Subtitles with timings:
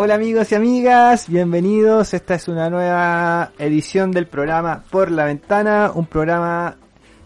[0.00, 2.14] Hola amigos y amigas, bienvenidos.
[2.14, 6.76] Esta es una nueva edición del programa Por la Ventana, un programa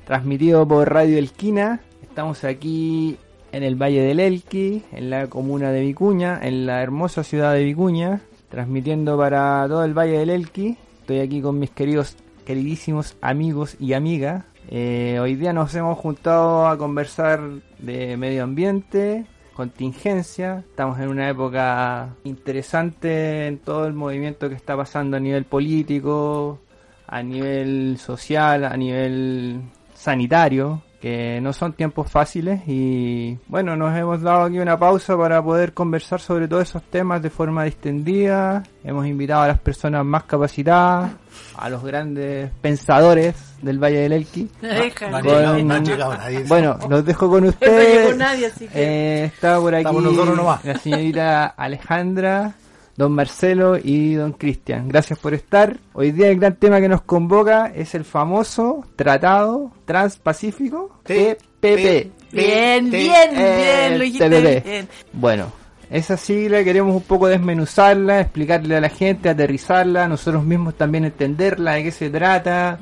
[0.07, 1.81] transmitido por Radio Elquina.
[2.03, 3.19] Estamos aquí
[3.53, 7.63] en el Valle del Elqui, en la comuna de Vicuña, en la hermosa ciudad de
[7.63, 10.79] Vicuña, transmitiendo para todo el Valle del Elqui.
[11.03, 12.17] Estoy aquí con mis queridos,
[12.47, 14.45] queridísimos amigos y amigas.
[14.71, 17.39] Eh, hoy día nos hemos juntado a conversar
[17.81, 19.27] de medio ambiente,
[19.63, 20.65] contingencia.
[20.69, 26.59] Estamos en una época interesante en todo el movimiento que está pasando a nivel político,
[27.07, 29.61] a nivel social, a nivel
[29.95, 35.41] sanitario, que no son tiempos fáciles y bueno, nos hemos dado aquí una pausa para
[35.41, 38.65] poder conversar sobre todos esos temas de forma distendida.
[38.83, 41.13] Hemos invitado a las personas más capacitadas,
[41.57, 44.49] a los grandes pensadores del Valle del Elqui.
[44.99, 48.05] Con- Bueno, los dejo con No ustedes.
[48.07, 48.73] llegó nadie, así que...
[48.75, 50.65] Eh, está por aquí nomás.
[50.65, 52.55] la señorita Alejandra,
[52.97, 54.89] don Marcelo y don Cristian.
[54.89, 55.77] Gracias por estar.
[55.95, 62.11] Hoy día el gran tema que nos convoca es el famoso Tratado Transpacífico TPP.
[62.33, 64.89] Bien, bien, eh, bien, lo bien.
[65.13, 65.53] Bueno,
[65.91, 71.75] esa sigla queremos un poco desmenuzarla, explicarle a la gente, aterrizarla, nosotros mismos también entenderla,
[71.75, 72.79] de qué se trata,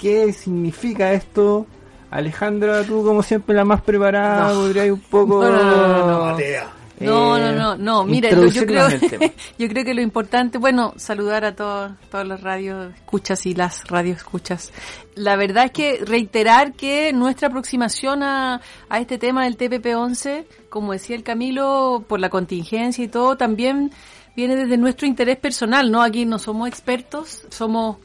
[0.00, 1.66] qué significa esto.
[2.10, 4.60] Alejandra, tú como siempre la más preparada, No.
[4.62, 5.44] podrías un poco...
[5.44, 6.38] No, no, no, no, no.
[6.40, 6.58] Eh,
[7.06, 8.88] no, no, no, mira, yo creo,
[9.58, 13.84] yo creo que lo importante, bueno, saludar a todos, todas las radios escuchas y las
[13.88, 14.70] radio escuchas.
[15.14, 18.60] La verdad es que reiterar que nuestra aproximación a,
[18.90, 23.92] a este tema del TPP-11, como decía el Camilo, por la contingencia y todo, también
[24.36, 26.02] viene desde nuestro interés personal, ¿no?
[26.02, 27.96] Aquí no somos expertos, somos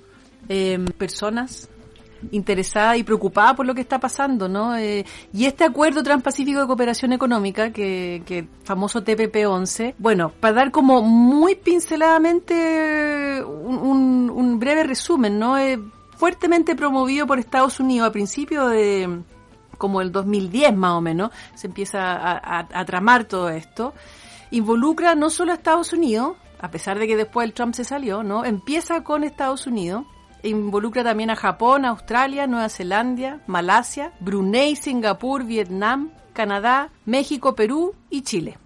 [0.48, 1.68] eh, personas
[2.32, 4.76] interesada y preocupada por lo que está pasando, ¿no?
[4.78, 10.72] Eh, y este acuerdo transpacífico de cooperación económica, que, que famoso TPP-11, bueno, para dar
[10.72, 15.58] como muy pinceladamente un, un- breve resumen, ¿no?
[15.58, 15.80] Eh,
[16.18, 19.22] fuertemente promovido por Estados Unidos a principios de
[19.78, 23.94] como el 2010 más o menos, se empieza a, a- a tramar todo esto,
[24.52, 28.46] involucra no solo Estados Unidos, a pesar de que después el Trump se salió, ¿no?
[28.46, 30.06] Empieza con Estados Unidos,
[30.50, 38.22] involucra también a Japón, Australia, Nueva Zelanda, Malasia, Brunei, Singapur, Vietnam, Canadá, México, Perú y
[38.22, 38.58] Chile.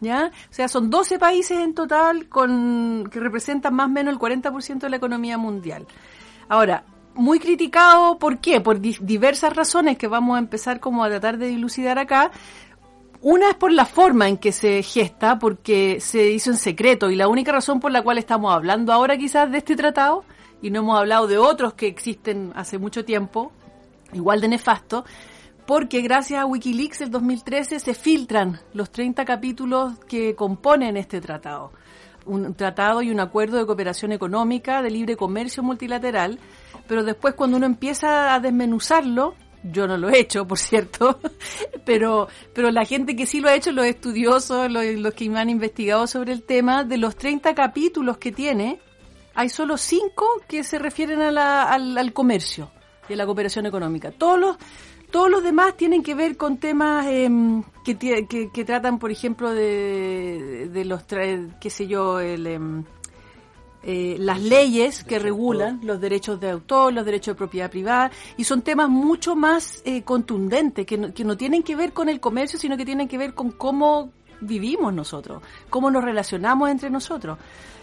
[0.00, 0.30] ¿Ya?
[0.50, 4.78] O sea, son 12 países en total con que representan más o menos el 40%
[4.80, 5.86] de la economía mundial.
[6.50, 8.60] Ahora, muy criticado, ¿por qué?
[8.60, 12.30] Por di- diversas razones que vamos a empezar como a tratar de dilucidar acá.
[13.22, 17.16] Una es por la forma en que se gesta, porque se hizo en secreto, y
[17.16, 20.24] la única razón por la cual estamos hablando ahora quizás de este tratado,
[20.62, 23.52] y no hemos hablado de otros que existen hace mucho tiempo,
[24.12, 25.04] igual de nefasto,
[25.66, 31.72] porque gracias a Wikileaks el 2013 se filtran los 30 capítulos que componen este tratado.
[32.24, 36.38] Un tratado y un acuerdo de cooperación económica, de libre comercio multilateral,
[36.88, 41.18] pero después cuando uno empieza a desmenuzarlo, yo no lo he hecho, por cierto,
[41.84, 45.40] pero, pero la gente que sí lo ha hecho, los estudiosos, los, los que me
[45.40, 48.80] han investigado sobre el tema, de los 30 capítulos que tiene,
[49.36, 52.70] hay solo 5 que se refieren a la- al, al comercio
[53.08, 54.10] y a la cooperación económica.
[54.10, 54.56] Todos los,
[55.12, 59.52] todos los demás tienen que ver con temas em, que, que, que tratan, por ejemplo,
[59.52, 62.46] de, de los, qué sé yo, el...
[62.46, 62.84] em,
[63.88, 68.42] eh, las leyes que regulan los derechos de autor, los derechos de propiedad privada, y
[68.42, 72.18] son temas mucho más eh, contundentes, que no, que no tienen que ver con el
[72.18, 74.10] comercio, sino que tienen que ver con cómo
[74.40, 77.38] vivimos nosotros, cómo nos relacionamos entre nosotros.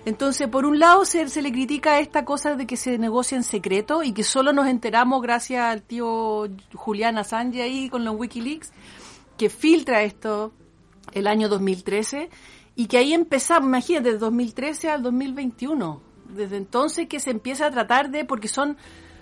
[0.05, 3.43] Entonces, por un lado, se, se le critica esta cosa de que se negocia en
[3.43, 8.73] secreto y que solo nos enteramos gracias al tío Julián Assange ahí con los Wikileaks,
[9.37, 10.51] que filtra esto
[11.13, 12.29] el año 2013
[12.75, 16.01] y que ahí empezamos, imagínate, desde 2013 al 2021.
[16.29, 18.77] Desde entonces que se empieza a tratar de, porque son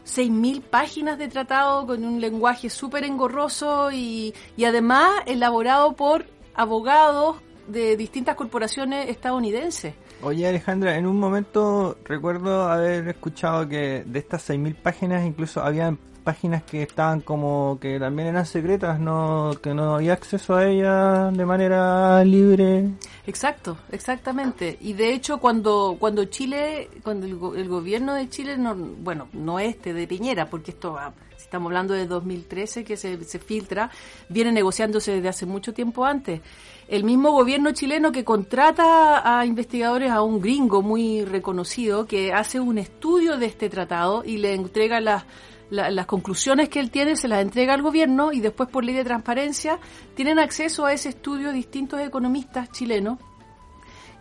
[0.06, 6.26] 6.000 páginas de tratado con un lenguaje súper engorroso y, y además elaborado por
[6.56, 7.38] abogados
[7.68, 9.94] de distintas corporaciones estadounidenses.
[10.24, 15.98] Oye Alejandra, en un momento recuerdo haber escuchado que de estas 6.000 páginas incluso habían
[16.24, 21.36] páginas que estaban como que también eran secretas, no que no había acceso a ellas
[21.36, 22.90] de manera libre.
[23.26, 24.78] Exacto, exactamente.
[24.82, 29.30] Y de hecho cuando cuando Chile, cuando el, go- el gobierno de Chile, no, bueno,
[29.34, 31.12] no este de Piñera, porque esto va,
[31.52, 33.90] estamos hablando de 2013 que se, se filtra,
[34.30, 36.40] viene negociándose desde hace mucho tiempo antes.
[36.88, 42.62] El mismo gobierno chileno que contrata a investigadores a un gringo muy reconocido que hace
[42.62, 45.26] un estudio de este tratado y le entrega las
[45.70, 48.94] la- las conclusiones que él tiene se las entrega al gobierno y después por ley
[48.96, 49.78] de transparencia
[50.16, 53.20] tienen acceso a ese estudio distintos economistas chilenos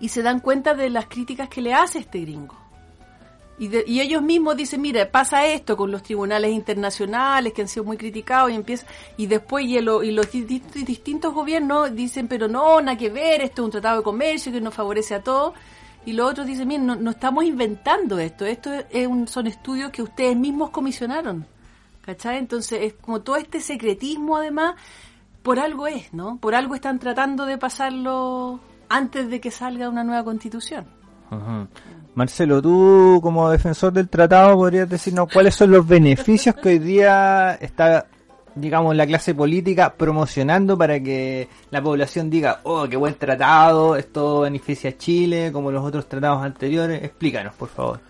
[0.01, 2.57] y se dan cuenta de las críticas que le hace este gringo.
[3.61, 7.69] Y, de- y ellos mismos dicen, mira, pasa esto con los tribunales internacionales que han
[7.69, 8.87] sido muy criticados y empieza
[9.19, 13.11] y después y, el- y los di- di- distintos gobiernos dicen, pero no, nada que
[13.11, 15.53] ver, esto es un tratado de comercio que nos favorece a todos.
[16.07, 19.91] Y los otros dicen, miren, no, no estamos inventando esto, esto es, un- son estudios
[19.91, 21.47] que ustedes mismos comisionaron.
[22.01, 22.39] ¿Cachai?
[22.39, 24.75] Entonces es como todo este secretismo además,
[25.43, 26.39] por algo es, ¿no?
[26.39, 28.59] Por algo están tratando de pasarlo
[28.89, 30.87] antes de que salga una nueva constitución.
[31.31, 31.69] Ujú.
[32.15, 37.57] Marcelo, tú como defensor del tratado podrías decirnos cuáles son los beneficios que hoy día
[37.61, 38.07] está,
[38.55, 44.41] digamos, la clase política promocionando para que la población diga, oh, qué buen tratado, esto
[44.41, 47.03] beneficia a Chile, como los otros tratados anteriores.
[47.05, 48.01] Explícanos, por favor.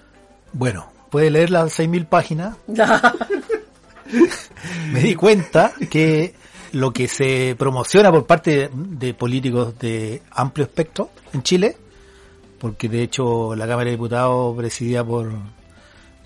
[0.52, 2.56] Bueno, puede leer las 6.000 páginas.
[4.92, 6.34] Me di cuenta que
[6.72, 11.76] lo que se promociona por parte de políticos de amplio espectro en Chile,
[12.60, 15.32] porque de hecho la Cámara de Diputados presidida por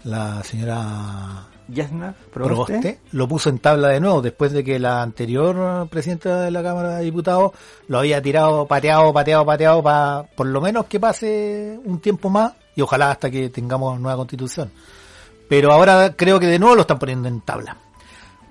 [0.02, 2.72] la señora Yasna, Proboste.
[2.72, 6.62] Proboste, lo puso en tabla de nuevo después de que la anterior presidenta de la
[6.62, 7.52] Cámara de Diputados
[7.88, 12.52] lo había tirado, pateado, pateado, pateado para por lo menos que pase un tiempo más
[12.74, 14.70] y ojalá hasta que tengamos nueva constitución.
[15.48, 17.78] Pero ahora creo que de nuevo lo están poniendo en tabla.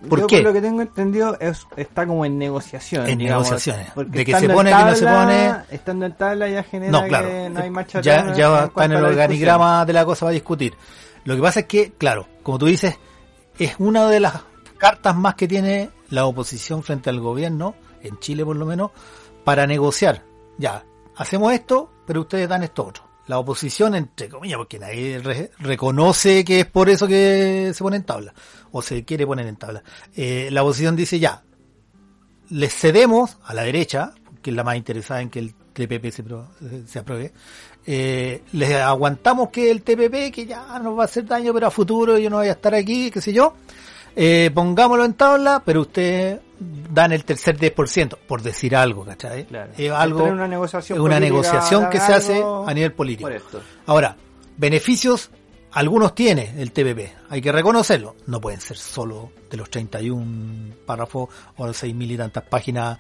[0.10, 0.38] ¿Por Yo qué?
[0.38, 3.10] por lo que tengo entendido es, está como en negociaciones.
[3.10, 3.94] En digamos, negociaciones.
[4.12, 5.26] De que se pone, que no se tabla-
[5.66, 5.76] pone.
[5.76, 7.28] Estando en tabla ya genera No, claro.
[7.30, 10.06] que no hay marcha ya atrás ya en está en el la organigrama de la
[10.06, 10.76] cosa va a discutir.
[11.24, 12.98] Lo que pasa es que, claro, como tú dices,
[13.58, 14.34] es una de las
[14.78, 18.92] cartas más que tiene la oposición frente al gobierno, en Chile por lo menos,
[19.46, 20.24] para negociar.
[20.58, 20.84] Ya,
[21.16, 23.04] hacemos esto, pero ustedes dan esto otro.
[23.28, 27.96] La oposición, entre comillas, porque nadie re- reconoce que es por eso que se pone
[27.98, 28.34] en tabla,
[28.72, 29.82] o se quiere poner en tabla.
[30.16, 31.42] Eh, la oposición dice ya,
[32.50, 36.24] les cedemos a la derecha, que es la más interesada en que el TPP se,
[36.24, 36.50] pro-
[36.86, 37.32] se apruebe,
[37.86, 41.72] eh, les aguantamos que el TPP, que ya nos va a hacer daño, pero a
[41.72, 43.56] futuro yo no voy a estar aquí, qué sé yo,
[44.16, 49.46] eh, pongámoslo en tabla, pero ustedes dan el tercer 10%, por decir algo, ¿cachai?
[49.46, 49.72] Claro.
[49.78, 53.30] Es algo, una negociación una política negociación que se hace a nivel político.
[53.86, 54.16] Ahora,
[54.58, 55.30] beneficios,
[55.72, 58.16] algunos tiene el TPP, hay que reconocerlo.
[58.28, 63.00] No pueden ser solo de los 31 párrafos o los 6.000 y tantas páginas,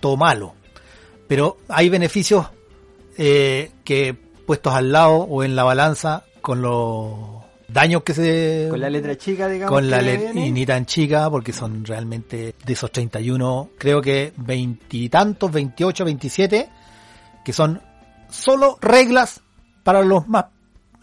[0.00, 0.54] todo malo.
[1.26, 2.46] Pero hay beneficios
[3.16, 7.43] eh, que puestos al lado o en la balanza con los
[7.74, 8.68] daños que se...
[8.70, 9.74] Con la letra chica, digamos.
[9.74, 10.46] con la que le- viene.
[10.46, 16.68] y ni tan chica porque son realmente de esos 31 creo que veintitantos 28 27
[17.44, 17.82] que son
[18.30, 19.40] solo reglas
[19.82, 20.46] para los más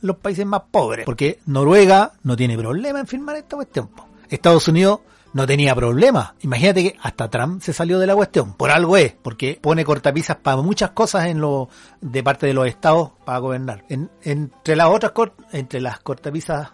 [0.01, 3.89] los países más pobres porque Noruega no tiene problema en firmar esta cuestión.
[4.29, 5.01] Estados Unidos
[5.33, 6.35] no tenía problema.
[6.41, 8.53] Imagínate que hasta Trump se salió de la cuestión.
[8.53, 11.69] Por algo es, porque pone cortapisas para muchas cosas en lo,
[12.01, 13.83] de parte de los estados para gobernar.
[13.89, 15.13] En- entre las otras
[15.51, 16.69] entre las cortapisas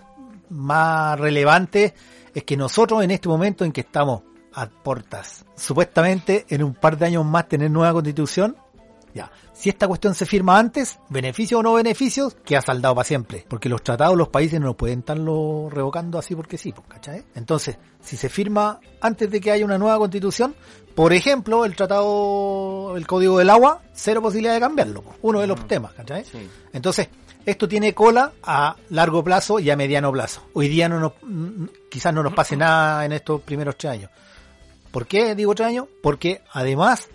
[0.50, 1.94] más relevantes
[2.34, 4.22] es que nosotros en este momento en que estamos
[4.54, 8.56] a portas, supuestamente en un par de años más tener nueva constitución,
[9.18, 13.46] ya, si esta cuestión se firma antes, beneficios o no beneficios, queda saldado para siempre.
[13.48, 17.26] Porque los tratados, los países no pueden estarlo revocando así porque sí, pues, ¿cachai?
[17.36, 20.56] Entonces, si se firma antes de que haya una nueva constitución,
[20.96, 25.02] por ejemplo, el tratado, el código del agua, cero posibilidad de cambiarlo.
[25.02, 26.24] pues, Uno de los temas, ¿cachai?
[26.24, 26.48] Sí.
[26.74, 27.10] Entonces,
[27.46, 30.44] esto tiene cola a largo plazo y a mediano plazo.
[30.54, 34.12] Hoy día no nos, mm, quizás no nos pase nada en estos primeros tres años.
[34.92, 35.86] ¿Por qué digo tres años?
[36.04, 37.10] Porque además,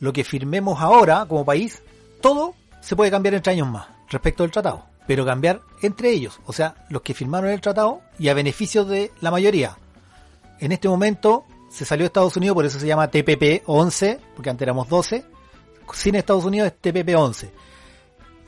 [0.00, 1.82] lo que firmemos ahora como país,
[2.20, 4.84] todo se puede cambiar en tres años más respecto del tratado.
[5.06, 9.12] Pero cambiar entre ellos, o sea, los que firmaron el tratado y a beneficio de
[9.20, 9.76] la mayoría.
[10.58, 14.62] En este momento se salió Estados Unidos, por eso se llama TPP 11, porque antes
[14.62, 15.24] éramos 12.
[15.92, 17.66] Sin Estados Unidos es TPP 11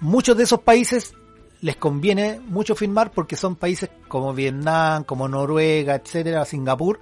[0.00, 1.14] muchos de esos países
[1.61, 7.00] les conviene mucho firmar porque son países como Vietnam, como Noruega, etcétera, Singapur,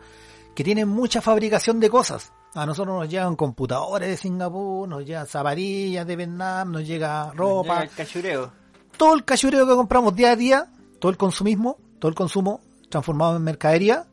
[0.54, 2.32] que tienen mucha fabricación de cosas.
[2.56, 7.82] A nosotros nos llegan computadores de Singapur, nos llegan zapatillas de Vietnam, nos llega ropa.
[7.82, 8.50] El cachureo.
[8.96, 10.66] Todo el cachureo que compramos día a día,
[10.98, 14.06] todo el consumismo, todo el consumo transformado en mercadería,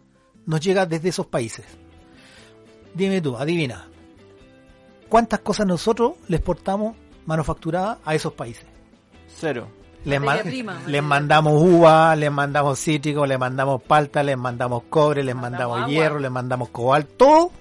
[0.45, 1.65] nos llega desde esos países.
[2.93, 3.87] Dime tú, adivina.
[5.07, 8.65] ¿Cuántas cosas nosotros les exportamos manufacturadas a esos países?
[9.27, 9.67] Cero.
[10.03, 14.83] Les, Materia ma- prima, les mandamos uva, les mandamos cítricos, les mandamos palta, les mandamos
[14.89, 17.51] cobre, les mandamos mandamos, hierro, les mandamos cobalto, todo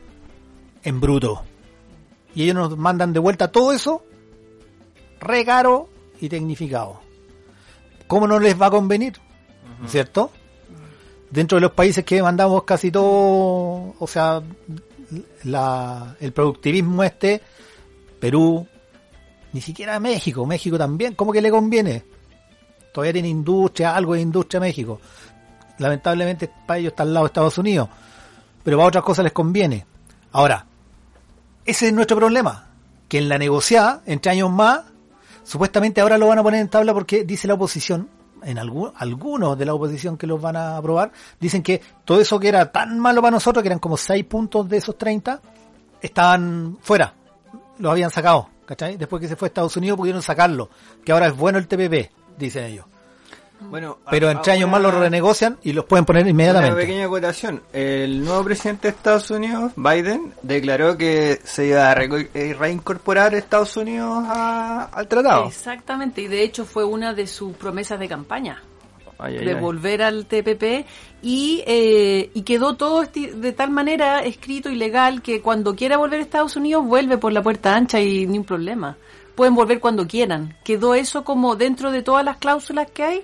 [0.83, 1.43] en bruto.
[2.35, 4.03] Y ellos nos mandan de vuelta todo eso
[5.21, 5.89] re caro
[6.21, 7.01] y tecnificado.
[8.07, 9.15] ¿Cómo no les va a convenir?
[9.87, 10.31] ¿Cierto?
[11.31, 14.43] Dentro de los países que mandamos casi todo, o sea,
[15.45, 17.41] la, el productivismo este,
[18.21, 18.67] Perú,
[19.53, 22.05] ni siquiera México, México también, ¿cómo que le conviene?
[22.93, 25.01] Todavía tiene industria, algo de industria México.
[25.79, 27.89] Lamentablemente para ellos está al lado de Estados Unidos,
[28.63, 29.87] pero para otras cosas les conviene.
[30.33, 30.67] Ahora,
[31.65, 32.69] ese es nuestro problema,
[33.09, 34.83] que en la negociada, entre años más,
[35.45, 38.09] supuestamente ahora lo van a poner en tabla porque dice la oposición,
[38.43, 42.41] en algún, algunos de la oposición que los van a aprobar, dicen que todo eso
[42.41, 45.41] que era tan malo para nosotros, que eran como 6 puntos de esos 30,
[46.01, 47.15] estaban fuera,
[47.79, 48.97] lo habían sacado, ¿cachai?
[48.97, 50.71] Después que se fue a Estados Unidos pudieron sacarlo,
[51.05, 52.87] que ahora es bueno el TPP, dicen ellos.
[53.71, 56.77] Bueno, Pero a- entre años una- más lo renegocian y los pueden poner Una inmediatamente.
[56.81, 57.63] pequeña acotación.
[57.73, 63.35] El nuevo presidente de Estados Unidos, Biden, declaró que se iba a reco- eh, reincorporar
[63.35, 65.47] Estados Unidos a- al tratado.
[65.47, 68.63] Exactamente, y de hecho fue una de sus promesas de campaña.
[69.19, 69.61] Ay, ay, de ay.
[69.61, 70.85] volver al TPP
[71.23, 76.19] y, eh, y quedó todo de tal manera escrito y legal que cuando quiera volver
[76.19, 78.97] a Estados Unidos vuelve por la puerta ancha y ni un problema.
[79.35, 80.57] Pueden volver cuando quieran.
[80.65, 83.23] Quedó eso como dentro de todas las cláusulas que hay,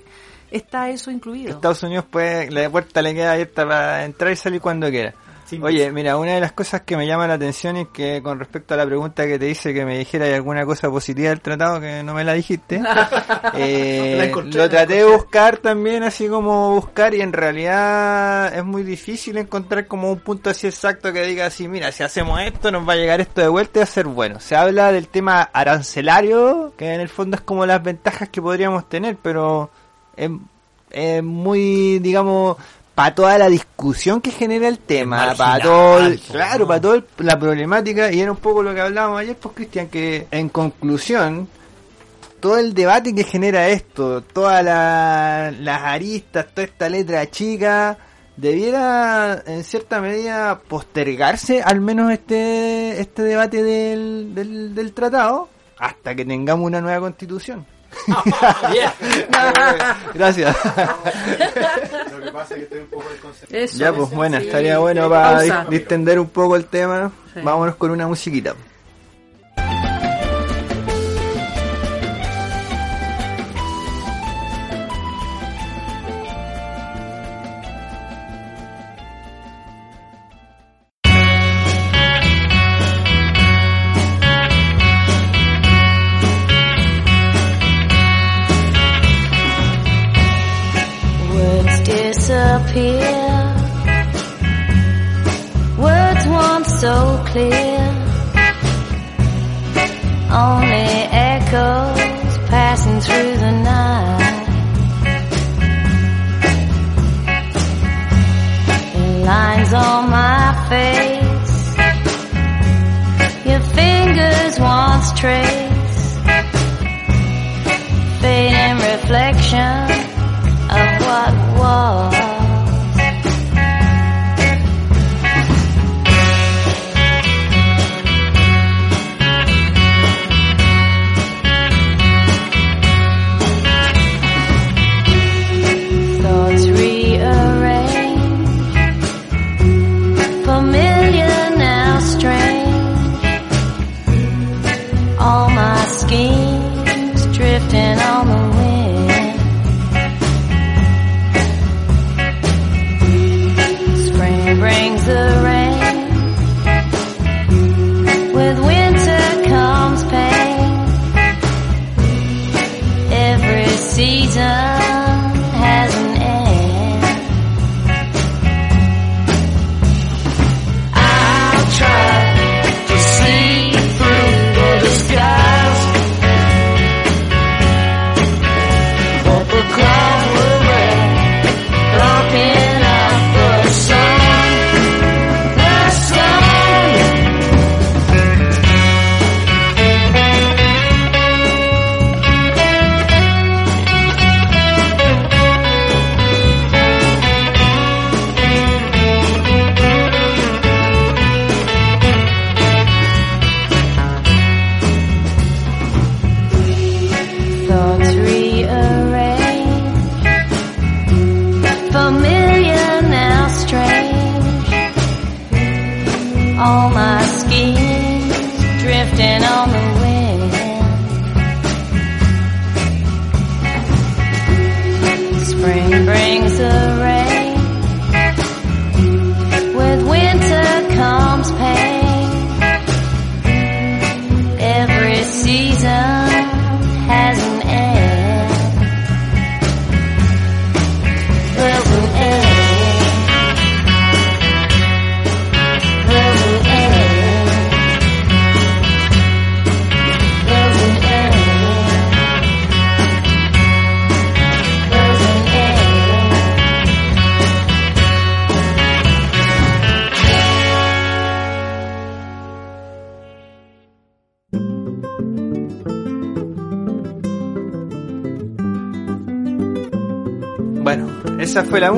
[0.51, 1.51] está eso incluido.
[1.51, 5.15] Estados Unidos puede, la puerta le queda abierta para entrar y salir cuando quiera.
[5.49, 8.39] Sin Oye, mira, una de las cosas que me llama la atención es que con
[8.39, 11.81] respecto a la pregunta que te hice que me dijera alguna cosa positiva del tratado
[11.81, 12.83] que no me la dijiste,
[13.55, 18.63] eh, La encontré, lo traté de buscar también así como buscar y en realidad es
[18.63, 22.71] muy difícil encontrar como un punto así exacto que diga así, mira, si hacemos esto
[22.71, 24.41] nos va a llegar esto de vuelta y va a ser bueno.
[24.41, 28.87] Se habla del tema arancelario, que en el fondo es como las ventajas que podríamos
[28.91, 29.71] tener, pero
[30.15, 30.31] es,
[30.91, 32.59] es muy, digamos,
[32.99, 37.39] para toda la discusión que genera el tema, para todo, el- claro, para toda la
[37.39, 41.47] problemática, y era un poco lo que hablábamos ayer, pues Cristian, que en conclusión,
[42.41, 47.97] todo el debate que genera esto, todas la- las aristas, toda esta letra chica,
[48.37, 56.17] debiera en cierta medida postergarse al menos este, este debate del, del, del tratado hasta
[56.17, 57.65] que tengamos una nueva constitución.
[60.15, 60.57] Gracias.
[62.11, 63.65] Lo que pasa es que estoy un poco desconcentrado.
[63.65, 64.47] Eso, Ya, pues bueno, sí.
[64.47, 65.67] estaría bueno para Pausa.
[65.71, 67.11] distender un poco el tema.
[67.35, 67.41] Sí.
[67.43, 68.55] Vámonos con una musiquita.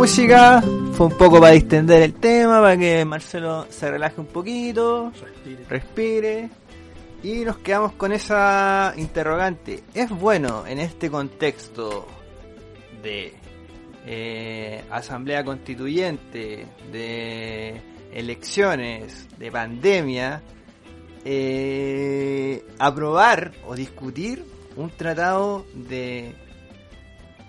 [0.00, 0.62] Música.
[0.94, 5.12] Fue un poco para distender el tema, para que Marcelo se relaje un poquito,
[5.68, 6.48] respire.
[7.22, 9.82] Y nos quedamos con esa interrogante.
[9.92, 12.06] ¿Es bueno en este contexto
[13.02, 13.34] de
[14.06, 20.40] eh, asamblea constituyente, de elecciones, de pandemia,
[21.26, 26.34] eh, aprobar o discutir un tratado de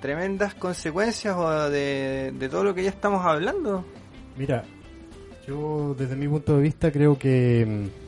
[0.02, 1.38] tremendas consecuencias
[1.72, 3.86] de, de todo lo que ya estamos hablando?
[4.38, 4.64] Mira,
[5.48, 7.66] yo desde mi punto de vista creo que...
[7.66, 8.02] mm,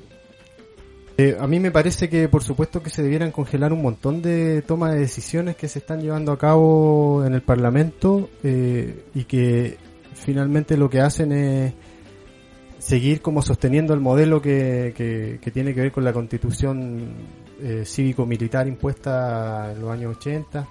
[1.16, 4.64] eh, a mí me parece que por supuesto que se debieran congelar un montón de
[4.64, 9.78] tomas de decisiones que se están llevando a cabo en el Parlamento eh, y que
[10.16, 11.74] finalmente lo que hacen es
[12.80, 17.14] seguir como sosteniendo el modelo que, que- que tiene que ver con la constitución
[17.62, 20.68] eh, cívico-militar impuesta en los años 80.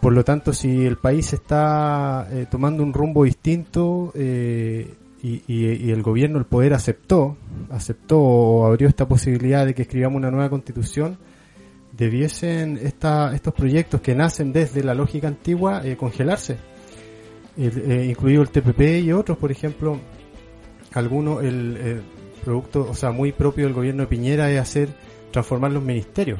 [0.00, 5.86] Por lo tanto, si el país está eh, tomando un rumbo distinto eh, y, y-
[5.86, 7.36] y el gobierno, el poder aceptó,
[7.70, 11.18] aceptó o abrió esta posibilidad de que escribamos una nueva constitución,
[11.96, 16.56] debiesen esta, estos proyectos que nacen desde la lógica antigua eh, congelarse,
[17.56, 19.98] El- incluido el TPP y otros, por ejemplo,
[20.92, 22.02] algunos, el
[22.44, 24.88] producto, o sea, muy propio del gobierno de Piñera es hacer,
[25.32, 26.38] transformar los ministerios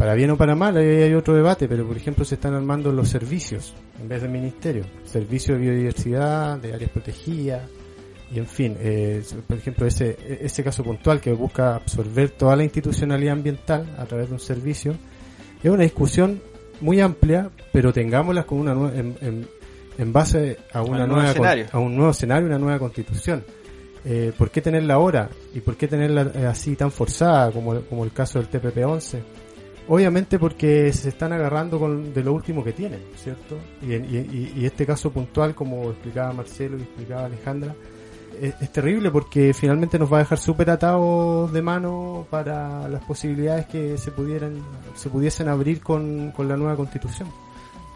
[0.00, 2.90] para bien o para mal, ahí hay otro debate, pero por ejemplo se están armando
[2.90, 4.84] los servicios en vez de ministerio.
[5.04, 7.62] Servicio de biodiversidad, de áreas protegidas,
[8.32, 12.64] y en fin, eh, por ejemplo ese, ese caso puntual que busca absorber toda la
[12.64, 14.94] institucionalidad ambiental a través de un servicio,
[15.62, 16.40] es una discusión
[16.80, 19.46] muy amplia, pero tengámosla con una en, en-
[19.98, 21.24] en base a una nueva
[21.72, 23.44] a un nuevo escenario, una nueva constitución.
[24.02, 25.28] Eh, ¿Por qué tenerla ahora?
[25.52, 29.18] ¿Y por qué tenerla eh, así tan forzada como, como el caso del TPP-11?
[29.92, 33.58] Obviamente porque se están agarrando con, de lo último que tienen, ¿cierto?
[33.82, 37.74] Y, este caso puntual, como explicaba Marcelo y explicaba Alejandra,
[38.40, 43.02] es, es terrible porque finalmente nos va a dejar súper atados de mano para las
[43.02, 44.62] posibilidades que se pudieran
[44.94, 47.28] se pudiesen abrir con, con la nueva constitución.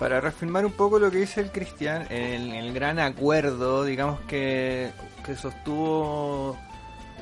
[0.00, 4.90] Para reafirmar un poco lo que dice el Cristian, el, el gran acuerdo, digamos que,
[5.24, 6.56] que sostuvo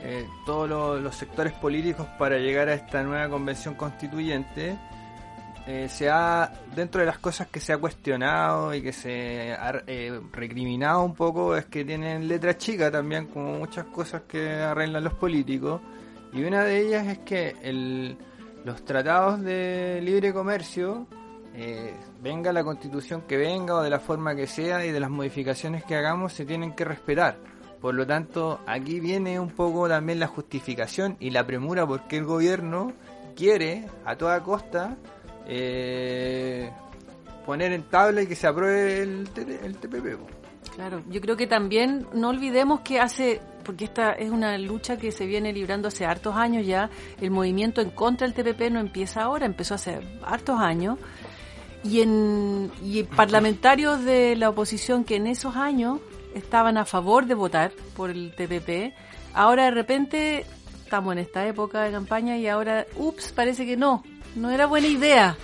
[0.05, 4.77] eh, todos lo- los sectores políticos para llegar a esta nueva convención constituyente,
[5.67, 9.81] eh, se ha, dentro de las cosas que se ha cuestionado y que se ha
[9.87, 15.05] eh, recriminado un poco, es que tienen letra chica también, como muchas cosas que arreglan
[15.05, 15.81] los políticos,
[16.33, 18.17] y una de ellas es que el,
[18.65, 21.07] los tratados de libre comercio,
[21.55, 25.11] eh, venga la constitución que venga o de la forma que sea y de las
[25.11, 27.37] modificaciones que hagamos, se tienen que respetar.
[27.83, 32.25] Por lo tanto, aquí viene un poco también la justificación y la premura porque el
[32.25, 32.92] gobierno
[33.35, 34.97] quiere a toda costa
[35.49, 36.71] eh,
[37.45, 39.29] poner en tabla y que se apruebe el,
[39.64, 40.16] el TPP.
[40.77, 45.11] Claro, yo creo que también no olvidemos que hace, porque esta es una lucha que
[45.11, 46.88] se viene librando hace hartos años ya,
[47.21, 50.99] el movimiento en contra del TPP no empieza ahora, empezó hace hartos años,
[51.83, 55.99] y, en, y parlamentarios de la oposición que en esos años
[56.35, 58.95] estaban a favor de votar por el TPP,
[59.35, 60.47] ahora de repente
[60.85, 64.03] estamos en esta época de campaña y ahora, ups, parece que no,
[64.35, 65.37] no era buena idea.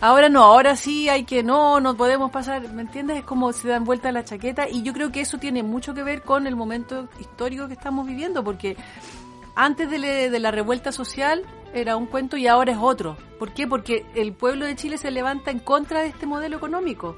[0.00, 3.18] Ahora no, ahora sí hay que no, no podemos pasar, ¿me entiendes?
[3.18, 6.02] Es como se dan vuelta la chaqueta y yo creo que eso tiene mucho que
[6.02, 8.76] ver con el momento histórico que estamos viviendo, porque
[9.54, 13.16] antes de, de la revuelta social era un cuento y ahora es otro.
[13.38, 13.66] ¿Por qué?
[13.66, 17.16] Porque el pueblo de Chile se levanta en contra de este modelo económico.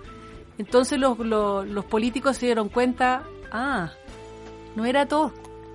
[0.59, 3.91] Entonces los, los, los políticos se dieron cuenta, ah,
[4.75, 5.33] no era todo,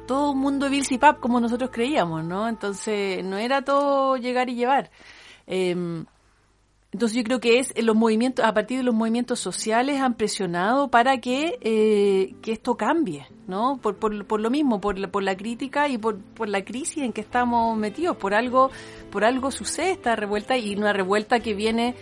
[0.07, 2.47] todo un mundo de Bills y Pap como nosotros creíamos, ¿no?
[2.47, 4.89] Entonces no era todo llegar y llevar.
[5.47, 6.05] Em,
[6.93, 10.89] Entonces yo creo que es los movimientos, a partir de los movimientos sociales han presionado
[10.89, 13.77] para que, eh, que esto cambie, ¿no?
[13.81, 17.03] Por, por, por lo mismo, por la, por la crítica y por, por la crisis
[17.03, 18.71] en que estamos metidos, por algo,
[19.09, 21.95] por algo sucede esta revuelta y una revuelta que viene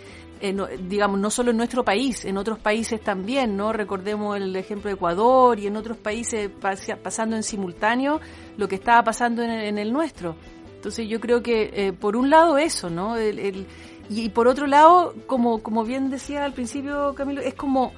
[0.52, 3.72] no- digamos, no solo en nuestro país, en otros países también, ¿no?
[3.72, 8.20] Recordemos el ejemplo de Ecuador y en otros países pas- pasando en simultáneo
[8.56, 10.36] lo que estaba pasando en el, en el nuestro.
[10.76, 13.16] Entonces yo creo que, eh, por un lado, eso, ¿no?
[13.16, 13.66] El-
[14.08, 17.92] y, por otro lado, como, como bien decía al principio Camilo, es como,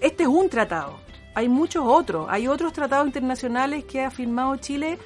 [0.00, 1.00] este es un tratado.
[1.34, 4.98] Hay muchos otros, hay otros tratados internacionales que ha firmado Chile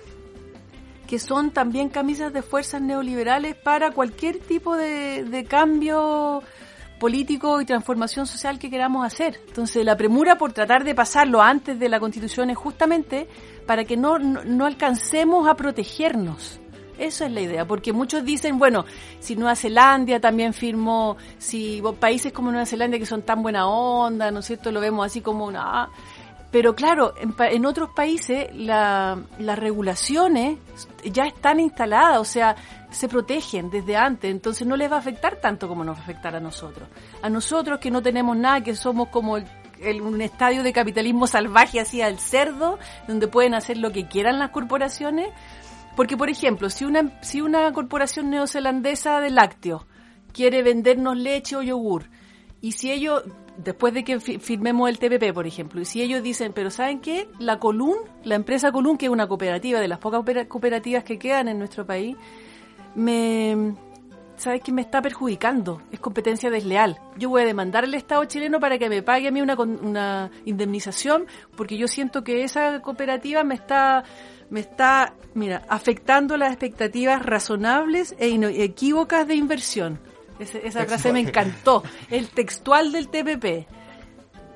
[1.07, 6.42] que son también camisas de fuerzas neoliberales para cualquier tipo de cambio
[7.03, 9.41] político y transformación social que queramos hacer.
[9.49, 13.27] Entonces, la premura por tratar de pasarlo antes de la Constitución es justamente
[13.67, 16.61] para que no, no, alcancemos a protegernos.
[16.97, 18.85] Eso es la idea, porque muchos dicen, bueno,
[19.19, 24.31] si Nueva Zelanda también firmó, si países como Nueva Zelanda que son tan buena onda,
[24.31, 24.71] ¿no es cierto?
[24.71, 25.91] Lo vemos así como una...
[26.53, 30.59] Pero claro, en, en otros países la- las regulaciones
[31.05, 32.55] ya están instaladas, o sea,
[32.91, 36.03] se protegen desde antes, entonces no les va a afectar tanto como nos va a
[36.05, 36.88] afectar a nosotros.
[37.23, 41.81] A nosotros que no tenemos nada, que somos como el- un estadio de capitalismo salvaje
[41.81, 45.29] así al cerdo, donde pueden hacer lo que quieran las corporaciones.
[45.97, 49.85] Porque, por ejemplo, si una, si una corporación neozelandesa de lácteos
[50.33, 52.05] quiere vendernos leche o yogur,
[52.62, 53.22] y si ellos,
[53.59, 57.01] después de que fi- firmemos el TPP, por ejemplo, y si ellos dicen, pero ¿saben
[57.01, 57.29] qué?
[57.38, 61.18] La Colún, la empresa Colún, que es una cooperativa, de las pocas opera- cooperativas que
[61.18, 62.16] quedan en nuestro país,
[62.94, 63.75] me...
[64.37, 65.83] ¿Sabes que me está perjudicando?
[65.92, 66.98] Es competencia desleal.
[67.16, 70.31] Yo voy a demandar al Estado chileno para que me pague a mí una, una
[70.46, 74.03] indemnización porque yo siento que esa cooperativa me está,
[74.51, 80.01] me está, mira, afectando las expectativas razonables e inequívocas de inversión.
[80.42, 81.83] Ese- esa frase me encantó.
[82.11, 83.66] El textual del TPP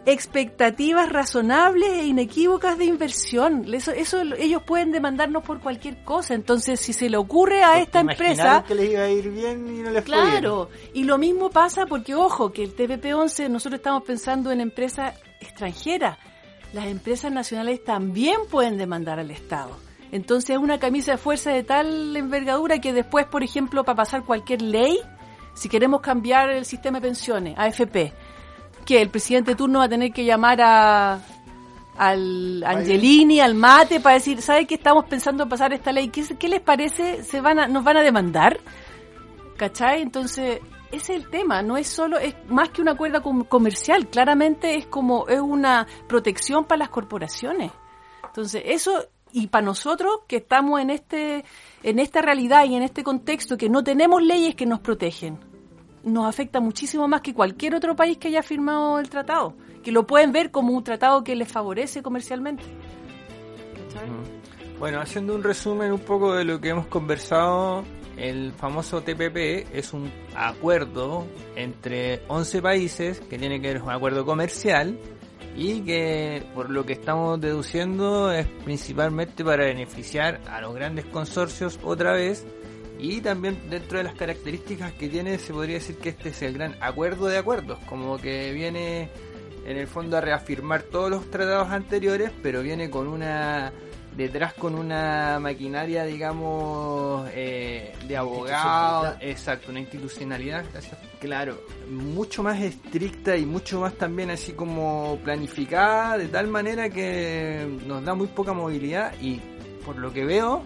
[0.06, 3.66] expectativas razonables e inequívocas de inversión.
[3.74, 6.34] Eso, eso ellos pueden demandarnos por cualquier cosa.
[6.34, 9.80] Entonces, si se le ocurre a esta empresa, que les iba a ir bien y
[9.82, 10.28] no les fue bien.
[10.30, 15.12] claro, y lo mismo pasa porque, ojo, que el TPP-11 nosotros estamos pensando en empresas
[15.40, 16.16] extranjeras.
[16.72, 19.76] Las empresas nacionales también pueden demandar al Estado.
[20.12, 24.22] Entonces es una camisa de fuerza de tal envergadura que después, por ejemplo, para pasar
[24.24, 25.00] cualquier ley,
[25.56, 28.12] si queremos cambiar el sistema de pensiones, AFP,
[28.84, 31.18] que el presidente de turno va a tener que llamar a
[31.98, 36.08] al Angelini, al Mate, para decir, ¿sabe que estamos pensando en pasar esta ley?
[36.08, 37.22] ¿Qué, qué les parece?
[37.24, 38.60] ¿Se van a, ¿Nos van a demandar?
[39.56, 40.02] ¿Cachai?
[40.02, 40.60] Entonces,
[40.92, 44.76] ese es el tema, no es solo, es más que un acuerdo com- comercial, claramente
[44.76, 47.72] es como, es una protección para las corporaciones.
[48.26, 51.44] Entonces, eso, y para nosotros que estamos en este,
[51.82, 55.38] en esta realidad y en este contexto que no tenemos leyes que nos protegen,
[56.06, 60.06] nos afecta muchísimo más que cualquier otro país que haya firmado el tratado, que lo
[60.06, 62.62] pueden ver como un tratado que les favorece comercialmente.
[63.74, 64.08] ¿Cachai?
[64.78, 67.82] Bueno, haciendo un resumen un poco de lo que hemos conversado,
[68.16, 73.94] el famoso TPP es un acuerdo entre 11 países que tiene que ver con un
[73.94, 74.98] acuerdo comercial
[75.56, 81.80] y que por lo que estamos deduciendo es principalmente para beneficiar a los grandes consorcios
[81.82, 82.46] otra vez
[82.98, 86.54] y también dentro de las características que tiene se podría decir que este es el
[86.54, 89.10] gran acuerdo de acuerdos, como que viene
[89.66, 93.72] en el fondo a reafirmar todos los tratados anteriores, pero viene con una
[94.16, 100.98] detrás con una maquinaria, digamos, eh, de abogados, exacto, una institucionalidad, gracias.
[101.20, 107.68] claro, mucho más estricta y mucho más también así como planificada, de tal manera que
[107.86, 109.40] nos da muy poca movilidad y
[109.84, 110.62] por lo que veo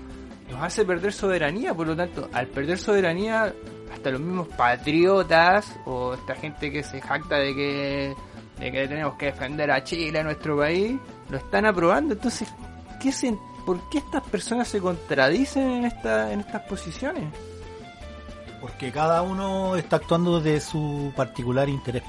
[0.51, 3.55] nos hace perder soberanía, por lo tanto, al perder soberanía,
[3.93, 8.15] hasta los mismos patriotas o esta gente que se jacta de que
[8.61, 10.99] de que tenemos que defender a Chile, a nuestro país,
[11.31, 12.13] lo están aprobando.
[12.13, 12.47] Entonces,
[13.01, 17.25] ¿qué se, ¿por qué estas personas se contradicen en, en estas posiciones?
[18.61, 22.03] Porque cada uno está actuando de su particular interés,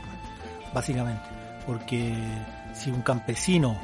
[0.74, 1.24] básicamente.
[1.66, 2.14] Porque
[2.74, 3.80] si un campesino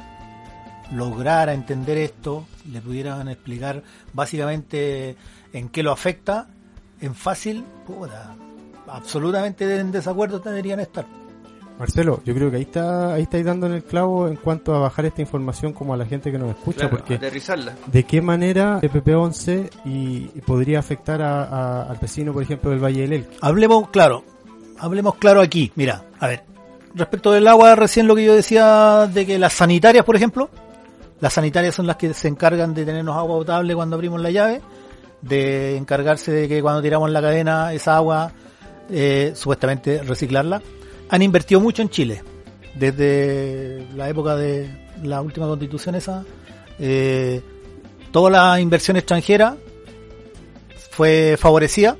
[0.92, 5.16] lograra entender esto, le pudieran explicar básicamente
[5.52, 6.48] en qué lo afecta,
[7.00, 8.34] en fácil, puta,
[8.86, 11.06] absolutamente en desacuerdo deberían estar.
[11.78, 14.80] Marcelo, yo creo que ahí está ahí estáis dando en el clavo en cuanto a
[14.80, 17.74] bajar esta información como a la gente que nos escucha, Claro, porque aterrizarla.
[17.86, 22.70] ¿de qué manera el PP11 y, y podría afectar a- a- al vecino, por ejemplo,
[22.70, 23.36] del Valle del Elqui?
[23.42, 24.24] Hablemos claro,
[24.78, 25.70] hablemos claro aquí.
[25.76, 26.42] Mira, a ver,
[26.96, 30.50] respecto del agua, recién lo que yo decía de que las sanitarias, por ejemplo,
[31.20, 34.60] las sanitarias son las que se encargan de tenernos agua potable cuando abrimos la llave,
[35.20, 38.32] de encargarse de que cuando tiramos la cadena esa agua
[38.90, 40.62] eh, supuestamente reciclarla,
[41.08, 42.22] han invertido mucho en Chile.
[42.74, 44.70] Desde la época de
[45.02, 46.24] la última constitución esa,
[46.78, 47.42] eh,
[48.12, 49.56] toda la inversión extranjera
[50.90, 51.96] fue favorecida.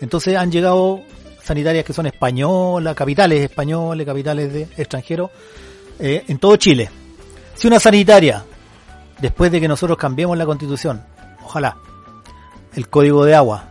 [0.00, 1.00] Entonces han llegado
[1.42, 5.30] sanitarias que son españolas, capitales españoles, capitales de extranjeros,
[5.98, 6.90] eh, en todo Chile.
[7.54, 8.44] Si una sanitaria,
[9.20, 11.02] después de que nosotros cambiemos la constitución,
[11.44, 11.76] ojalá,
[12.74, 13.64] el código de agua,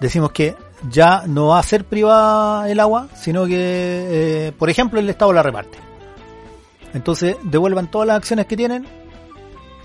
[0.00, 0.56] decimos que
[0.90, 3.56] ya no va a ser privada el agua, sino que,
[4.48, 5.78] eh, por ejemplo, el Estado la reparte.
[6.94, 8.86] Entonces, devuelvan todas las acciones que tienen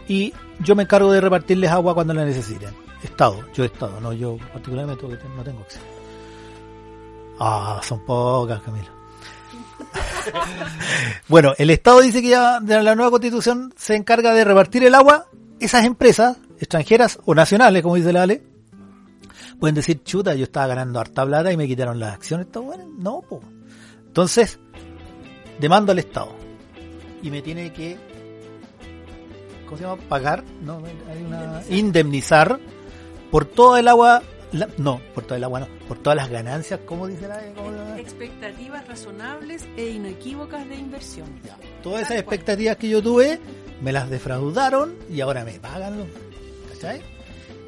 [0.08, 2.74] y yo me encargo de repartirles agua cuando la necesiten.
[3.04, 5.84] Estado, yo Estado, no yo particularmente no tengo acción.
[7.40, 9.01] Ah, son pocas, Camilo.
[11.28, 15.28] Bueno, el Estado dice que ya la nueva constitución se encarga de repartir el agua.
[15.60, 18.44] Esas empresas, extranjeras o nacionales, como dice la Ale,
[19.60, 22.48] pueden decir, chuta, yo estaba ganando harta plata y me quitaron las acciones.
[22.48, 22.90] ¿Está bueno?
[22.98, 23.42] No, po.
[24.08, 24.60] Entonces,
[25.60, 26.36] demando al Estado.
[27.22, 27.98] Y me tiene que,
[29.66, 30.02] ¿cómo se llama?
[30.10, 30.82] Pagar, ¿no?
[31.10, 32.60] Hay una, indemnizar
[33.30, 34.24] por todo el agua,
[34.54, 37.42] la- no, por todo el agua no, por todas las ganancias, ¿cómo dice la?
[37.56, 41.28] cómo la- Expectativas razonables e inequívocas de inversión.
[41.46, 41.58] Ya.
[41.84, 43.40] Todas esas expectativas que yo tuve
[43.82, 45.98] me las defraudaron y ahora me pagan.
[46.00, 46.08] los-
[46.74, 47.02] ¿Cachai?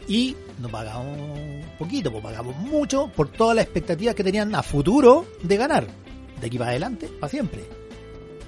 [0.07, 5.25] Y no pagamos poquito, pues pagamos mucho por todas las expectativas que tenían a futuro
[5.41, 5.87] de ganar.
[6.41, 7.63] De aquí para adelante, para siempre.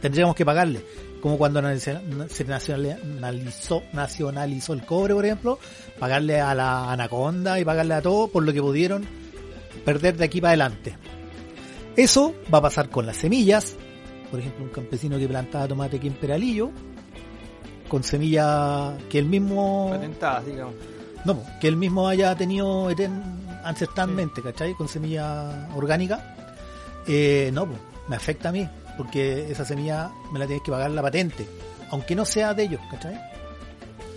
[0.02, 0.82] Tendríamos que pagarle.
[1.22, 5.60] Como cuando se nacionalizó, nacionalizó el cobre, por ejemplo,
[5.98, 9.08] pagarle a la anaconda y pagarle a todo por lo que pudieron
[9.84, 10.98] perder de aquí para adelante.
[11.96, 13.76] Eso va a pasar con las semillas,
[14.30, 16.70] por ejemplo, un campesino que plantaba tomate aquí en Peralillo,
[17.88, 20.76] con semilla que el mismo, Patentadas, digamos.
[21.24, 22.90] no, que el mismo haya tenido
[23.64, 24.74] ancestralmente, ¿cachai?
[24.74, 26.36] Con semilla orgánica,
[27.08, 30.92] eh, no, pues, me afecta a mí, porque esa semilla me la tienes que pagar
[30.92, 31.48] la patente,
[31.92, 33.20] aunque no sea de ellos, ¿cachai?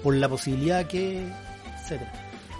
[0.02, 1.26] Por la posibilidad que,
[1.80, 2.12] etcétera.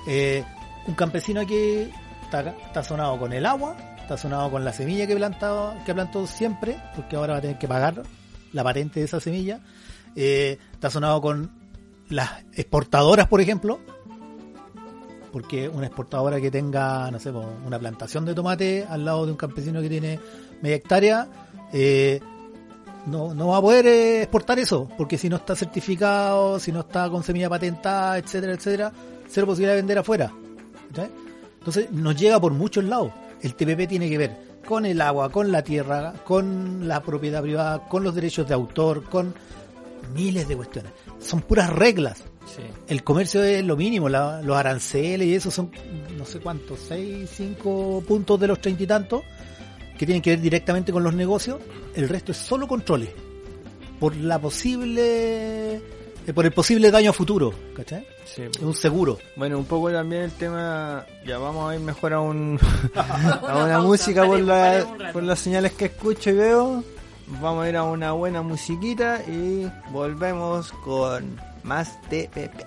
[0.07, 0.45] Eh,
[0.87, 1.91] un campesino que
[2.25, 5.95] está, sonado con el agua, está sonado con la semilla que plantado, que
[6.27, 8.03] siempre, porque ahora va a tener que pagar
[8.53, 9.61] la patente de esa semilla.
[10.17, 11.51] Eh, está sonado con
[12.09, 13.81] las exportadoras, por ejemplo,
[15.33, 19.39] porque una exportadora que tenga, no sé, una plantación de tomate al lado de un
[19.39, 20.19] campesino que tiene
[20.63, 21.29] media hectárea,
[21.73, 22.21] eh,
[23.07, 26.81] no, no va a poder eh, exportar eso, porque si no está certificado, si no
[26.81, 28.93] está con semilla patentada, etcétera, etcétera,
[29.29, 30.33] cero posibilidad de vender afuera.
[31.59, 33.13] Entonces nos llega por muchos lados.
[33.43, 37.89] El TPP tiene que ver con el agua, con la tierra, con la propiedad privada,
[37.89, 39.35] con los derechos de autor, con
[40.15, 40.93] miles de cuestiones.
[41.21, 42.23] Son puras reglas.
[42.47, 42.63] Sí.
[42.87, 45.71] El comercio es lo mínimo, la- los aranceles y eso son
[46.17, 49.23] no sé cuántos, seis, cinco puntos de los treinta y tantos
[49.99, 51.59] que tienen que ver directamente con los negocios.
[51.95, 53.11] El resto es solo controles
[54.01, 55.81] por la posible, eh,
[56.35, 58.07] por el posible daño a futuro, ¿cachai?
[58.25, 58.43] Sí.
[58.43, 59.19] Es un seguro.
[59.37, 62.59] Bueno, un poco también el tema, ya vamos a ir mejor a, un,
[62.95, 66.85] a una música por, la- por las señales que escucho y veo.
[67.43, 72.65] Vamos a ir a una buena musiquita y volvemos con más TPP.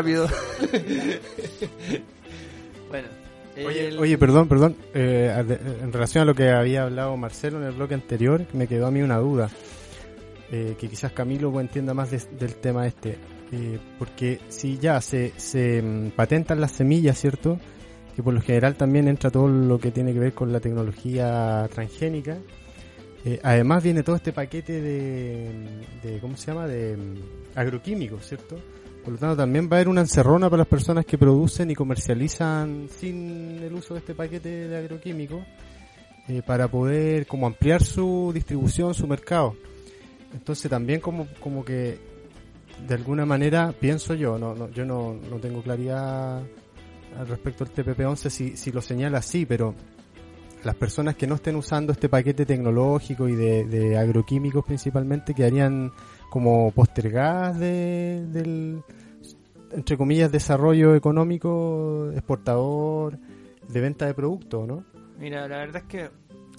[0.00, 0.28] Rápido.
[2.88, 3.08] bueno.
[3.66, 4.76] Oye, el- oye, perdón, perdón.
[4.94, 5.34] eh,
[5.82, 8.90] en relación a lo que había hablado Marcelo en el bloque anterior, me quedó a
[8.90, 9.50] mí una duda.
[10.52, 13.16] eh, que quizás Camilo pues, entienda más de- del tema este.
[13.52, 17.58] eh, porque si ya se, se mm, patentan las semillas, ¿cierto?
[18.16, 21.68] Que por lo general también entra todo lo que tiene que ver con la tecnología
[21.72, 22.38] transgénica.
[23.24, 25.50] eh, además viene todo este paquete de,
[26.02, 26.66] de ¿cómo se llama?
[26.66, 27.14] De mm,
[27.54, 28.56] agroquímicos, ¿cierto?
[29.04, 31.74] Por lo tanto, también va a haber una encerrona para las personas que producen y
[31.74, 35.42] comercializan sin el uso de este paquete de agroquímicos
[36.28, 39.56] eh, para poder como ampliar su distribución, su mercado.
[40.32, 41.98] Entonces también como, como que
[42.86, 46.42] de alguna manera pienso yo, no, no, yo no, no tengo claridad
[47.18, 49.74] al respecto del TPP-11 si, si lo señala así, pero
[50.62, 55.90] las personas que no estén usando este paquete tecnológico y de, de agroquímicos principalmente quedarían
[56.30, 58.82] como postergadas de, del,
[59.72, 63.18] entre comillas, desarrollo económico, exportador,
[63.68, 64.84] de venta de productos, ¿no?
[65.18, 66.10] Mira, la verdad es que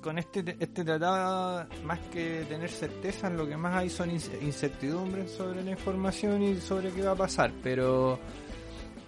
[0.02, 5.32] con este, este tratado, más que tener certezas, lo que más hay son ince- incertidumbres
[5.32, 7.52] sobre la información y sobre qué va a pasar.
[7.64, 8.18] Pero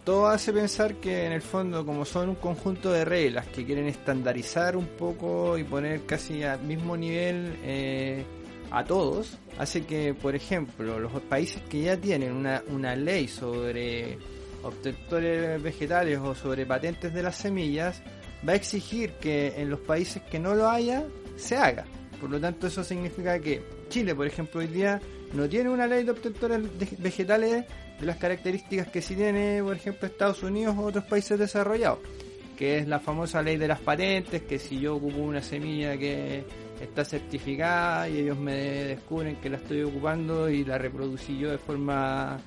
[0.04, 3.88] todo hace pensar que en el fondo, como son un conjunto de reglas que quieren
[3.88, 8.24] estandarizar un poco y poner casi al mismo nivel eh,
[8.74, 14.18] a todos, hace que, por ejemplo, los países que ya tienen una, una ley sobre
[14.64, 18.02] obtentores vegetales o sobre patentes de las semillas,
[18.48, 21.06] va a exigir que en los países que no lo haya,
[21.36, 21.86] se haga.
[22.20, 25.00] Por lo tanto, eso significa que Chile, por ejemplo, hoy día
[25.34, 26.60] no tiene una ley de obtentores
[26.98, 27.66] vegetales
[28.00, 32.00] de las características que sí tiene, por ejemplo, Estados Unidos o otros países desarrollados,
[32.58, 36.44] que es la famosa ley de las patentes, que si yo ocupo una semilla que
[36.82, 41.58] está certificada y ellos me descubren que la estoy ocupando y la reproducí yo de
[41.58, 42.38] forma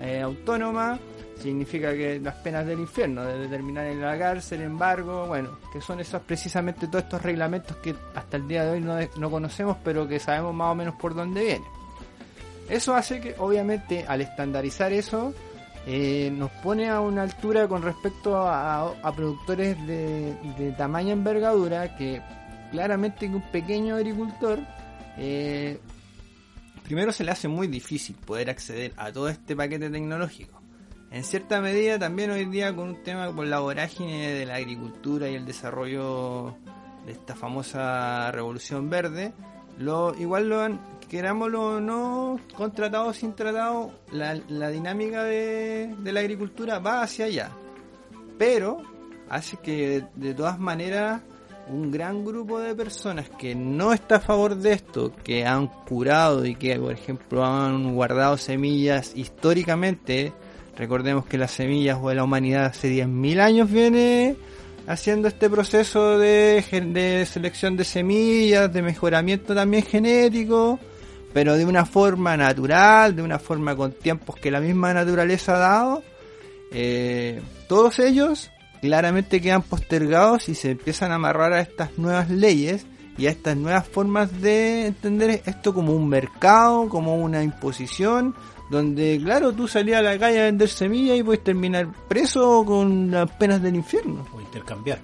[0.00, 0.98] eh, autónoma,
[1.36, 6.00] significa que las penas del infierno, de terminar en la cárcel, embargo, bueno, que son
[6.00, 10.06] esos precisamente todos estos reglamentos que hasta el día de hoy no, no conocemos, pero
[10.06, 11.68] que sabemos más o menos por dónde vienen.
[12.68, 15.32] Eso hace que, obviamente, al estandarizar eso,
[15.86, 22.20] eh, nos pone a una altura con respecto a, productores de, de tamaña envergadura que
[22.70, 24.60] claramente que un pequeño agricultor
[25.18, 25.78] eh,
[26.84, 30.60] primero se le hace muy difícil poder acceder a todo este paquete tecnológico.
[31.10, 35.28] En cierta medida también hoy día con un tema con la vorágine de la agricultura
[35.28, 36.56] y el desarrollo
[37.06, 39.32] de esta famosa revolución verde,
[40.18, 44.34] igual lo han, querámoslo o no, con tratado o sin tratado, la,
[44.70, 47.50] dinámica de, la agricultura va hacia allá.
[48.38, 48.82] Pero
[49.28, 51.22] hace que de todas maneras
[51.68, 56.44] un gran grupo de personas que no está a favor de esto, que han curado
[56.44, 60.32] y que, por ejemplo, han guardado semillas históricamente,
[60.76, 64.36] recordemos que las semillas o la humanidad hace 10.000 años viene
[64.86, 66.62] haciendo este proceso de,
[66.92, 70.78] de selección de semillas, de mejoramiento también genético,
[71.32, 75.58] pero de una forma natural, de una forma con tiempos que la misma naturaleza ha
[75.58, 76.02] dado.
[76.70, 78.50] Eh, todos ellos
[78.80, 82.86] claramente quedan postergados y se empiezan a amarrar a estas nuevas leyes
[83.18, 88.34] y a estas nuevas formas de entender esto como un mercado, como una imposición,
[88.70, 93.10] donde claro, tú salías a la calle a vender semillas y puedes terminar preso con
[93.10, 94.26] las penas del infierno.
[94.34, 94.98] o intercambiar.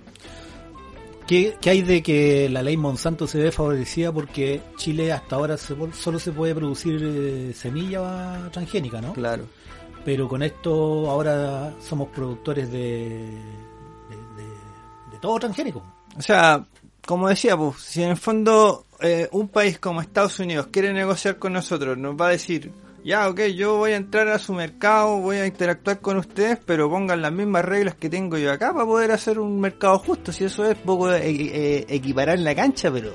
[1.27, 5.57] ¿Qué, qué hay de que la ley Monsanto se ve favorecida porque Chile hasta ahora
[5.57, 9.13] se- solo se puede producir eh, semilla transgénica, ¿no?
[9.15, 9.45] Claro.
[10.05, 13.39] Pero con esto ahora somos productores de,
[15.21, 15.83] todo transgénico.
[16.17, 16.65] O sea,
[17.07, 21.39] como decía, pues, si en el fondo eh, un país como Estados Unidos quiere negociar
[21.39, 22.73] con nosotros, nos va a decir,
[23.05, 26.89] ya, ok, yo voy a entrar a su mercado, voy a interactuar con ustedes, pero
[26.89, 30.33] pongan las mismas reglas que tengo yo acá para poder hacer un mercado justo.
[30.33, 33.13] Si eso es poco eh, eh, equiparar la cancha, pero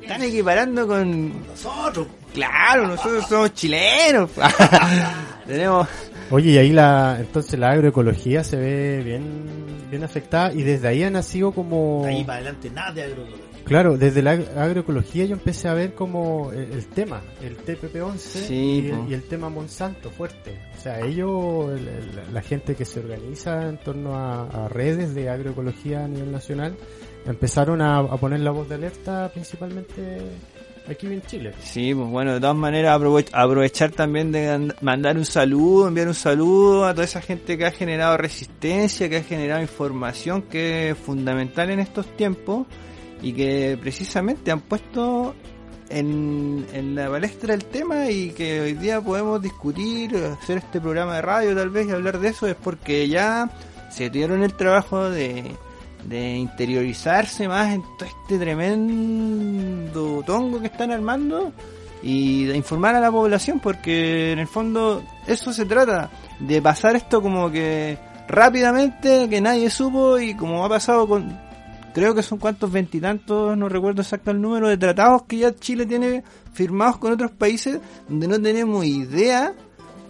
[0.00, 2.06] están equiparando con nosotros.
[2.36, 4.30] Claro, nosotros somos chilenos.
[5.46, 5.88] Tenemos
[6.30, 9.44] Oye, y ahí la, entonces la agroecología se ve bien,
[9.90, 12.02] bien afectada y desde ahí ha nacido como...
[12.04, 13.44] De ahí para adelante nada de agroecología.
[13.64, 18.16] Claro, desde la ag- agroecología yo empecé a ver como el, el tema, el TPP-11
[18.18, 20.60] Sí, y, el, y el tema Monsanto fuerte.
[20.76, 25.14] O sea, ellos, el- el- la gente que se organiza en torno a, a redes
[25.14, 26.76] de agroecología a nivel nacional,
[27.24, 30.18] empezaron a, a poner la voz de alerta principalmente
[30.90, 31.52] aquí en Chile.
[31.62, 36.08] Sí, pues bueno, de todas maneras aprove- aprovechar también de and- mandar un saludo, enviar
[36.08, 40.90] un saludo a toda esa gente que ha generado resistencia, que ha generado información que
[40.90, 42.66] es fundamental en estos tiempos
[43.22, 45.34] y que precisamente han puesto
[45.88, 51.16] en, en la palestra el tema y que hoy día podemos discutir, hacer este programa
[51.16, 53.50] de radio tal vez y hablar de eso es porque ya
[53.90, 55.44] se dieron el trabajo de,
[56.08, 61.52] de interiorizarse más en todo este tremendo tongo que están armando
[62.02, 66.94] y de informar a la población porque en el fondo eso se trata de pasar
[66.96, 67.98] esto como que
[68.28, 71.36] rápidamente que nadie supo y como ha pasado con
[71.92, 75.86] creo que son cuantos veintitantos no recuerdo exacto el número de tratados que ya Chile
[75.86, 79.54] tiene firmados con otros países donde no tenemos idea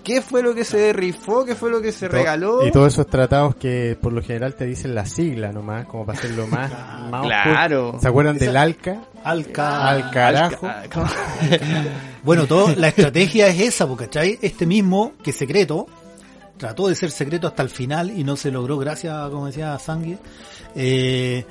[0.06, 3.08] qué fue lo que se rifó qué fue lo que se regaló Y todos esos
[3.08, 6.70] tratados que por lo general te dicen la sigla nomás, como para hacerlo más,
[7.10, 7.86] más Claro.
[7.86, 8.00] oscuro.
[8.02, 9.00] ¿Se acuerdan del ALCA?
[9.24, 9.88] Alca.
[9.88, 10.66] Al carajo.
[10.66, 10.84] Ah.
[12.22, 14.38] Bueno, todo, la estrategia es esa, porque ¿cachai?
[14.42, 15.86] Este mismo, que es secreto,
[16.56, 20.18] trató de ser secreto hasta el final y no se logró, gracias, como decía Sangue.
[20.74, 21.44] Eh,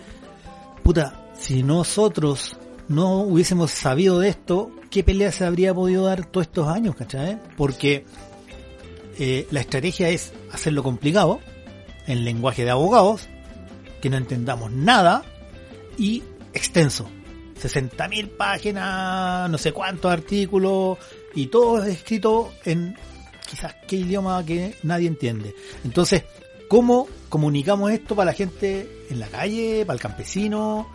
[0.84, 2.58] puta, si nosotros
[2.90, 7.40] no hubiésemos sabido de esto, ¿qué pelea se habría podido dar todos estos años, cachai?
[7.56, 8.06] Porque
[9.18, 11.40] eh, la estrategia es hacerlo complicado,
[12.08, 13.28] en lenguaje de abogados,
[14.02, 15.24] que no entendamos nada
[15.98, 17.10] y extenso.
[17.62, 20.98] 60.000 páginas, no sé cuántos artículos
[21.34, 22.96] y todo escrito en
[23.50, 25.56] quizás qué idioma que nadie entiende.
[25.84, 26.24] Entonces,
[26.68, 30.88] ¿cómo comunicamos esto para la gente en la calle, para el campesino,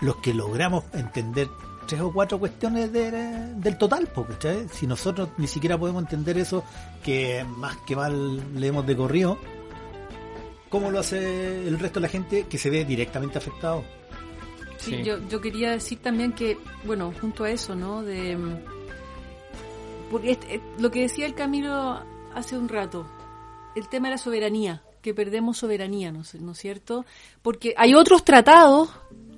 [0.00, 1.48] los que logramos entender
[1.90, 3.10] tres o cuatro cuestiones de-
[3.56, 4.08] del total?
[4.14, 6.64] Porque si nosotros ni siquiera podemos entender eso,
[7.02, 9.38] que más que mal leemos de corrido,
[10.68, 13.82] ¿cómo lo hace el resto de la gente que se ve directamente afectado?
[14.78, 15.02] Sí, Sí.
[15.02, 18.02] Yo, yo quería decir también que, bueno, junto a eso, ¿no?
[18.02, 18.38] De,
[20.10, 22.00] porque este- eh, lo que decía el Camilo
[22.34, 23.06] hace un rato,
[23.76, 27.04] el tema de la soberanía, que perdemos soberanía, ¿no, es- ¿no es cierto?
[27.42, 28.90] Porque hay otros tratados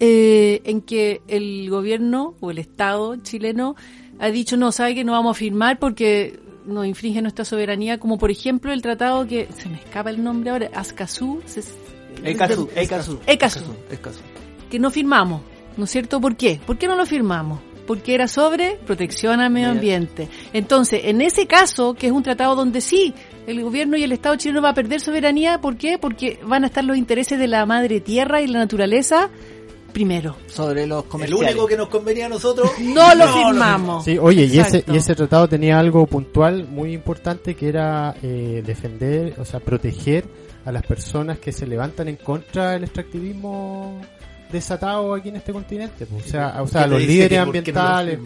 [0.05, 3.77] eh, en que el gobierno o el Estado chileno
[4.19, 8.19] ha dicho, no, sabe que no vamos a firmar porque nos infringe nuestra soberanía, como
[8.19, 11.63] por ejemplo el tratado que, se me escapa el nombre ahora, Azcazú, se-
[12.25, 12.69] Ecazú,
[13.29, 13.61] Ecazú,
[14.69, 15.41] que no firmamos,
[15.77, 16.21] ¿no es cierto?
[16.21, 16.61] ¿Por qué?
[16.67, 17.61] ¿Por qué no lo firmamos?
[17.87, 19.77] Porque era sobre protección al medio Bien.
[19.79, 20.29] ambiente.
[20.53, 23.13] Entonces, en ese caso, que es un tratado donde sí,
[23.47, 25.99] el gobierno y el Estado chileno va a perder soberanía, ¿por qué?
[25.99, 29.31] Porque van a estar los intereses de la madre tierra y la naturaleza
[29.93, 30.37] primero.
[30.47, 31.51] sobre los El comerciales.
[31.53, 32.71] único que nos convenía a nosotros.
[32.83, 34.05] No lo firmamos.
[34.05, 38.63] Sí, oye, y ese, y ese tratado tenía algo puntual muy importante que era eh,
[38.65, 40.25] defender, o sea, proteger
[40.65, 44.01] a las personas que se levantan en contra del extractivismo
[44.51, 46.07] desatado aquí en este continente.
[46.07, 46.27] pues.
[46.27, 48.19] O sea, o sea los líderes no ambientales.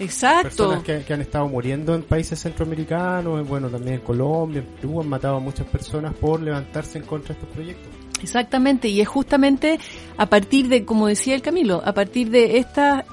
[0.00, 0.42] Exacto.
[0.48, 5.00] personas que, que han estado muriendo en países centroamericanos, bueno, también en Colombia, en Perú,
[5.00, 7.88] han matado a muchas personas por levantarse en contra de estos proyectos.
[8.22, 9.78] Exactamente, y es justamente
[10.16, 13.04] a partir de, como decía el Camilo, a partir de estas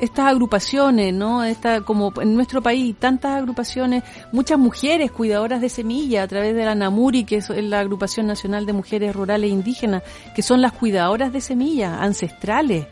[0.00, 1.44] estas agrupaciones, ¿no?
[1.44, 4.02] Esta, como en nuestro país, tantas agrupaciones,
[4.32, 8.66] muchas mujeres cuidadoras de semilla a través de la NAMURI, que es la Agrupación Nacional
[8.66, 10.02] de Mujeres Rurales e Indígenas,
[10.34, 12.86] que son las cuidadoras de semillas ancestrales.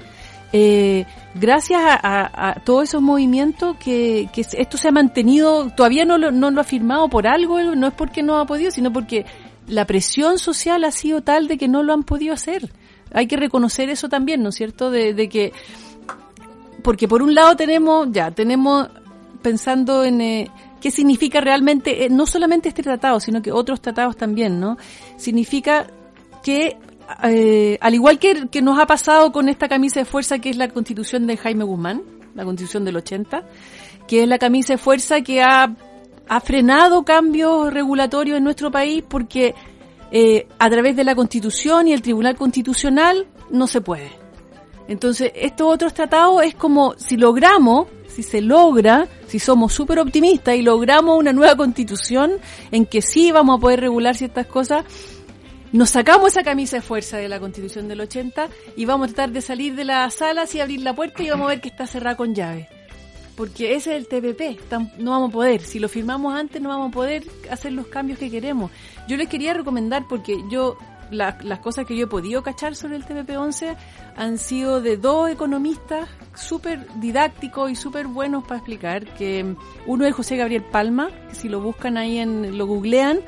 [0.55, 1.05] Eh,
[1.35, 6.19] gracias a, a- a todos esos movimientos que, que esto se ha mantenido, todavía no
[6.19, 9.25] lo, no lo ha firmado por algo, no es porque no ha podido, sino porque
[9.67, 12.71] la presión social ha sido tal de que no lo han podido hacer.
[13.13, 14.91] Hay que reconocer eso también, ¿no es cierto?
[14.91, 15.53] De, de que,
[16.83, 18.89] porque por un lado tenemos, ya, tenemos
[19.43, 20.51] pensando en eh,
[20.81, 24.79] qué significa realmente, eh, no solamente este tratado, sino que otros tratados también, ¿no?
[25.17, 25.89] Significa
[26.43, 26.79] que,
[27.25, 30.57] eh, al igual que, que nos ha pasado con esta camisa de fuerza que es
[30.57, 32.03] la constitución de Jaime Guzmán,
[32.35, 33.45] la constitución del 80,
[34.09, 35.75] que es la camisa de fuerza que ha,
[36.35, 39.55] ha frenado cambios regulatorios en nuestro país porque
[40.11, 44.13] eh, a través de la constitución y el tribunal constitucional no se puede.
[44.89, 50.57] Entonces, estos otros tratados es como si logramos, si se logra, si somos súper optimistas
[50.57, 52.39] y logramos una nueva constitución
[52.71, 54.87] en que sí vamos a poder regular ciertas cosas,
[55.71, 59.33] nos sacamos esa camisa de fuerza de la constitución del 80 y vamos a tratar
[59.33, 61.87] de salir de la sala y abrir la puerta y vamos a ver que está
[61.87, 62.71] cerrada con llave.
[63.37, 64.61] Porque ese es el TPP,
[64.99, 68.19] no vamos a poder, si lo firmamos antes no vamos a poder hacer los cambios
[68.19, 68.71] que queremos.
[69.09, 70.77] Yo les quería recomendar porque yo
[71.11, 73.77] la- las cosas que yo he podido cachar sobre el TPP-11
[74.17, 79.55] han sido de dos economistas súper didácticos y súper buenos para explicar, que
[79.87, 83.21] uno es José Gabriel Palma, que si lo buscan ahí, en lo googlean,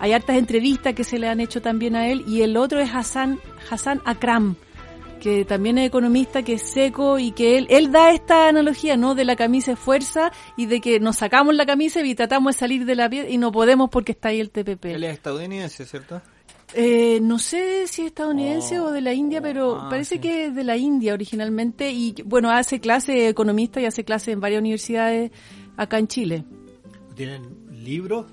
[0.00, 2.90] hay hartas entrevistas que se le han hecho también a él, y el otro es
[2.94, 3.38] Hassan,
[3.70, 4.54] Hassan Akram,
[5.18, 9.14] que también es economista, que es seco y que él, él da esta analogía, ¿no?
[9.14, 12.58] De la camisa de fuerza y de que nos sacamos la camisa y tratamos de
[12.60, 14.86] salir de la piel y no podemos porque está ahí el TPP.
[14.86, 16.20] Él es estadounidense, ¿cierto?
[16.74, 20.20] Eh, no sé si es estadounidense o de la India, pero Ah, parece sí.
[20.20, 24.40] que es de la India originalmente y bueno, hace clase economista y hace clase en
[24.40, 25.30] varias universidades
[25.78, 26.44] acá en Chile.
[27.14, 27.42] ¿Tienen
[27.72, 28.26] libros?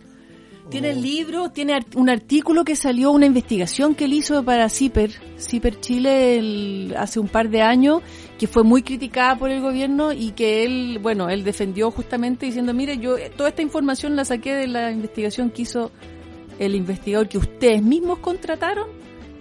[0.69, 5.11] Tiene el libro, tiene un artículo que salió, una investigación que él hizo para CIPER,
[5.37, 8.01] CIPER Chile el- hace un par de años,
[8.39, 12.73] que fue muy criticada por el gobierno y que él, bueno, él defendió justamente diciendo,
[12.73, 15.91] mire, yo eh, toda esta información la saqué de la investigación que hizo
[16.57, 18.87] el investigador que ustedes mismos contrataron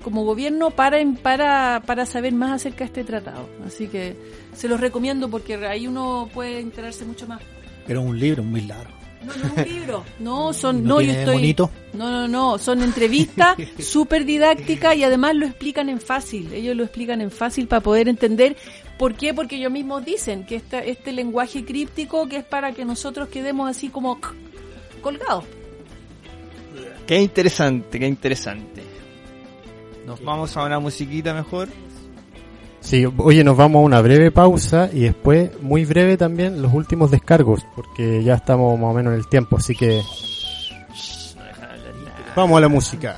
[0.02, 3.48] como gobierno para, para, para saber más acerca de este tratado.
[3.66, 4.14] Así que
[4.52, 7.40] se los recomiendo porque ahí uno puede enterarse mucho más.
[7.86, 8.92] Pero es un libro muy largo.
[9.24, 10.04] No, no es un libro.
[10.18, 11.34] No, son, ¿No no, yo estoy.
[11.34, 11.70] monito?
[11.92, 16.52] No, no, no, son entrevistas súper didácticas y además lo explican en fácil.
[16.52, 18.56] Ellos lo explican en fácil para poder entender.
[18.98, 19.34] ¿Por qué?
[19.34, 23.68] Porque ellos mismos dicen que esta, este lenguaje críptico que es para que nosotros quedemos
[23.68, 24.18] así como
[25.02, 25.44] colgados.
[27.06, 28.82] Qué interesante, qué interesante.
[30.06, 31.68] Nos vamos a una musiquita mejor.
[32.84, 37.10] Sí, oye, nos vamos a una breve pausa y después, muy breve también, los últimos
[37.10, 40.02] descargos, porque ya estamos más o menos en el tiempo, así que
[42.36, 43.16] vamos a la música.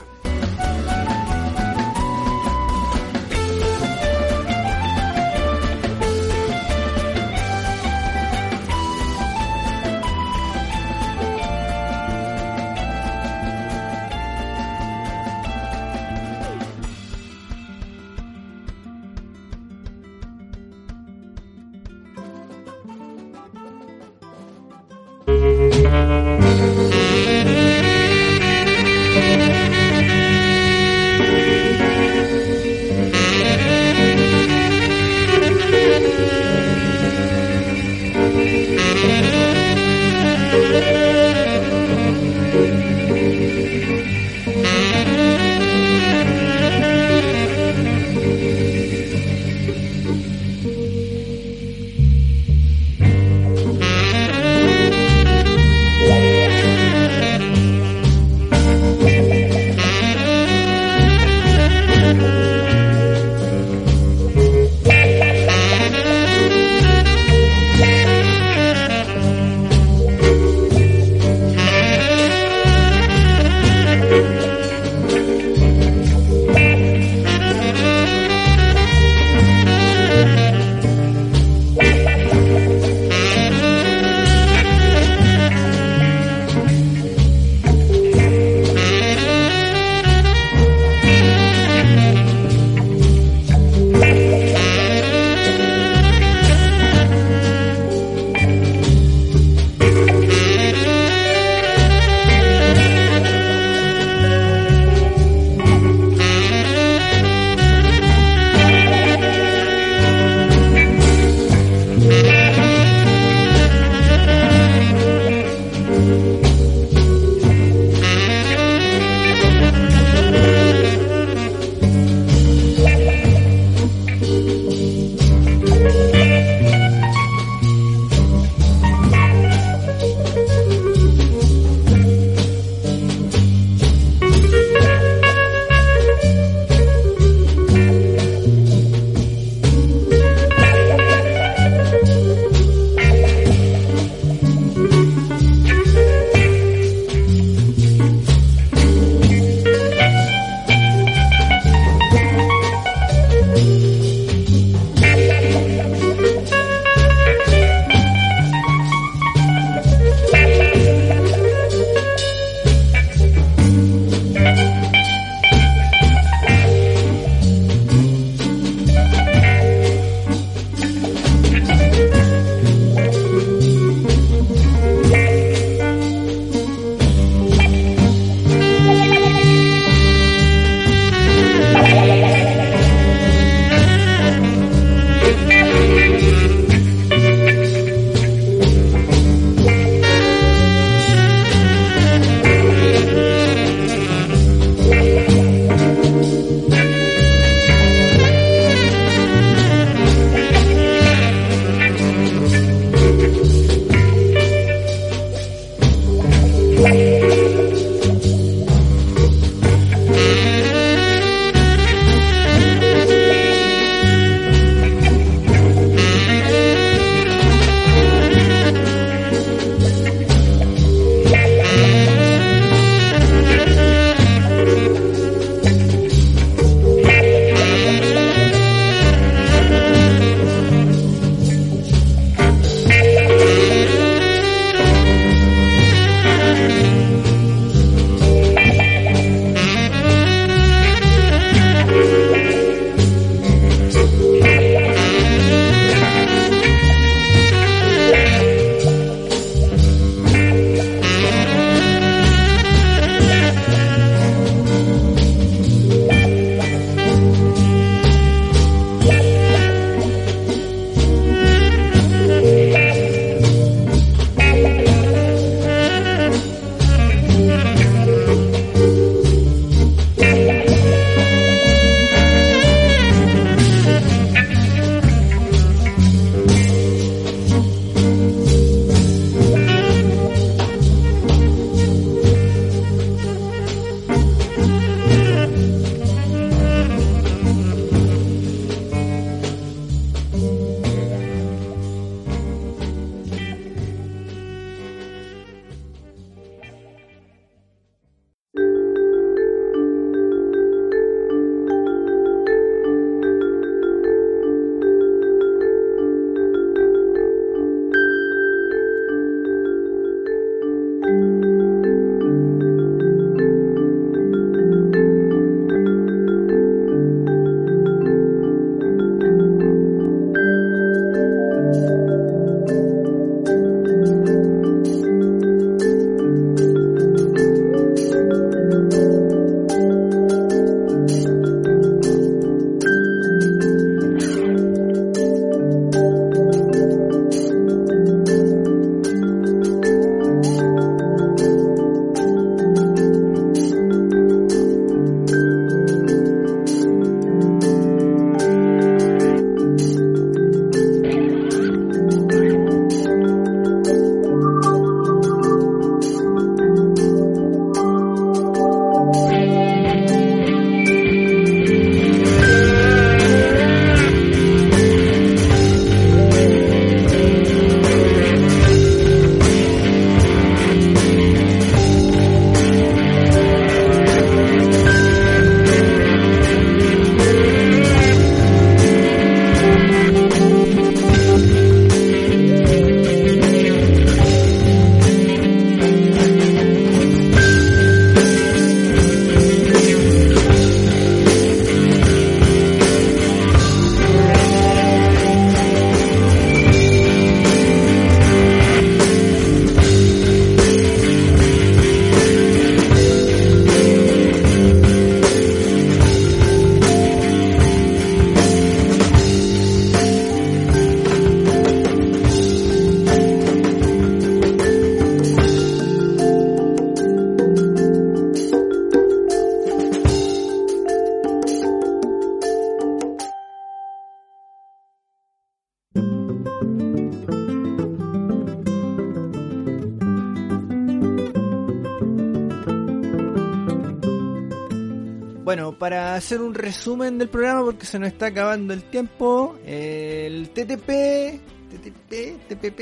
[436.17, 441.41] Hacer un resumen del programa, porque se nos está acabando el tiempo, eh, el TTP,
[441.71, 442.81] TTP, TPP,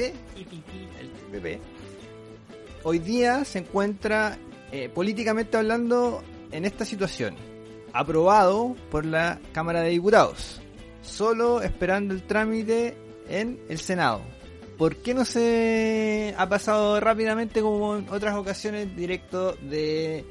[1.01, 1.61] el
[2.85, 4.39] hoy día se encuentra
[4.71, 6.23] eh, políticamente hablando
[6.53, 7.35] en esta situación.
[7.93, 10.61] Aprobado por la Cámara de Diputados.
[11.03, 12.97] Solo esperando el trámite
[13.29, 14.23] en el Senado.
[14.79, 20.25] ¿Por qué no se ha pasado rápidamente como en otras ocasiones directo de,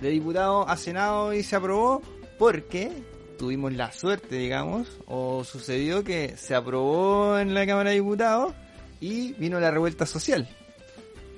[0.00, 2.02] de diputado a Senado y se aprobó?
[2.38, 2.90] Porque
[3.38, 8.54] tuvimos la suerte, digamos, o sucedió que se aprobó en la Cámara de Diputados
[9.00, 10.48] y vino la revuelta social.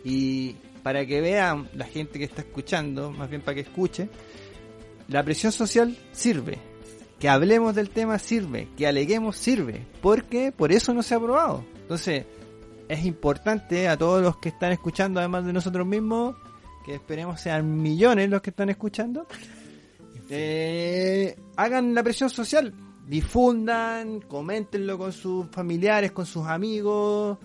[0.04, 4.08] Y para que vean la gente que está escuchando, más bien para que escuche,
[5.08, 6.58] la presión social sirve.
[7.18, 11.66] Que hablemos del tema sirve, que aleguemos sirve, porque por eso no se ha aprobado.
[11.82, 12.24] Entonces,
[12.88, 16.34] es importante a todos los que están escuchando, además de nosotros mismos,
[16.84, 19.26] que esperemos sean millones los que están escuchando,
[20.30, 22.72] eh, hagan la presión social,
[23.06, 27.38] difundan, coméntenlo con sus familiares, con sus amigos,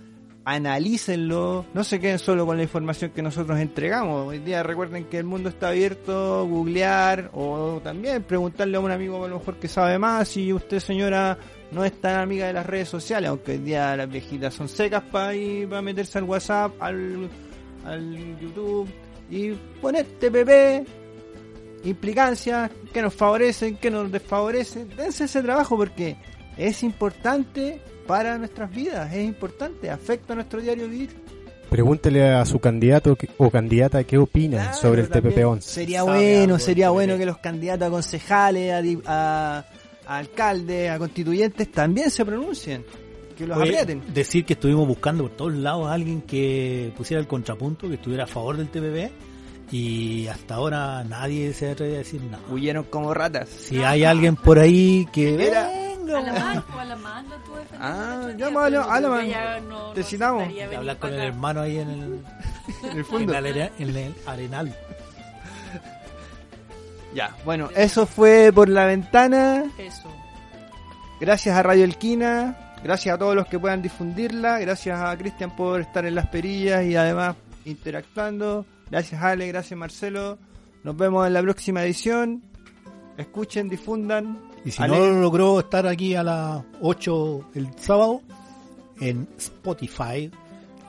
[0.45, 4.27] analícenlo, no se queden solo con la información que nosotros entregamos.
[4.27, 9.25] Hoy día recuerden que el mundo está abierto, googlear o también preguntarle a un amigo
[9.25, 11.39] a lo mejor que sabe más si usted señora
[11.71, 15.01] no es tan amiga de las redes sociales, aunque hoy día las viejitas son secas
[15.11, 15.33] para
[15.67, 17.27] para meterse al WhatsApp, al,
[17.83, 18.87] al YouTube
[19.29, 19.51] y
[19.81, 20.87] poner TPP,
[21.83, 24.89] implicancias, que nos favorecen, que nos desfavorecen.
[24.95, 26.15] Dense ese trabajo porque
[26.57, 31.09] es importante para nuestras vidas, es importante, afecta a nuestro diario vivir.
[31.69, 35.61] Pregúntele a su candidato o candidata qué opina Claro, sobre el también TPP-11.
[35.61, 39.65] Sería bueno, algo sería bueno que los candidatos a concejales, a, a-
[40.07, 42.85] a alcaldes, a constituyentes también se pronuncien,
[43.35, 44.01] que los aprieten.
[44.13, 48.23] decir que estuvimos buscando por todos lados a alguien que pusiera el contrapunto, que estuviera
[48.23, 49.11] a favor del TPP
[49.71, 52.43] y hasta ahora nadie se atreve a decir nada.
[52.49, 53.49] Huyeron como ratas.
[53.49, 57.77] Si hay alguien por ahí que Era- A la mano, a la mano tú defendiendo
[57.81, 58.51] Ah, el pero
[60.75, 61.97] a hablar con el hermano ahí en el,
[62.83, 63.31] En el en fondo.
[63.33, 64.75] la arena- en el arenal.
[67.13, 69.65] Ya, bueno, eso fue por la ventana.
[69.77, 70.09] Eso.
[71.19, 75.81] Gracias a Radio Elquina, gracias a todos los que puedan difundirla, gracias a Cristian por
[75.81, 78.65] estar en las perillas y además interactuando.
[78.89, 80.37] Gracias Ale, gracias Marcelo.
[80.83, 82.43] Nos vemos en la próxima edición.
[83.17, 84.39] Escuchen, difundan.
[84.63, 88.21] Y si Ale- no logró estar aquí a las 8 el sábado,
[89.01, 90.29] en Spotify,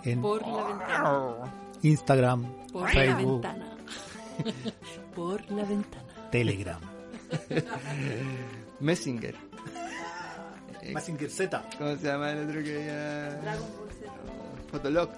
[0.05, 1.35] en Por la ventana.
[1.83, 3.67] Instagram, Por la ventana.
[5.15, 6.05] Por la ventana.
[6.31, 6.81] Telegram.
[8.81, 9.35] Messenger.
[10.93, 11.65] Mazinger Z.
[11.79, 13.41] ¿Cómo se llama el otro que había?
[14.71, 15.11] Fotolog.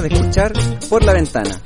[0.00, 0.52] De escuchar
[0.88, 1.60] Por la Ventana,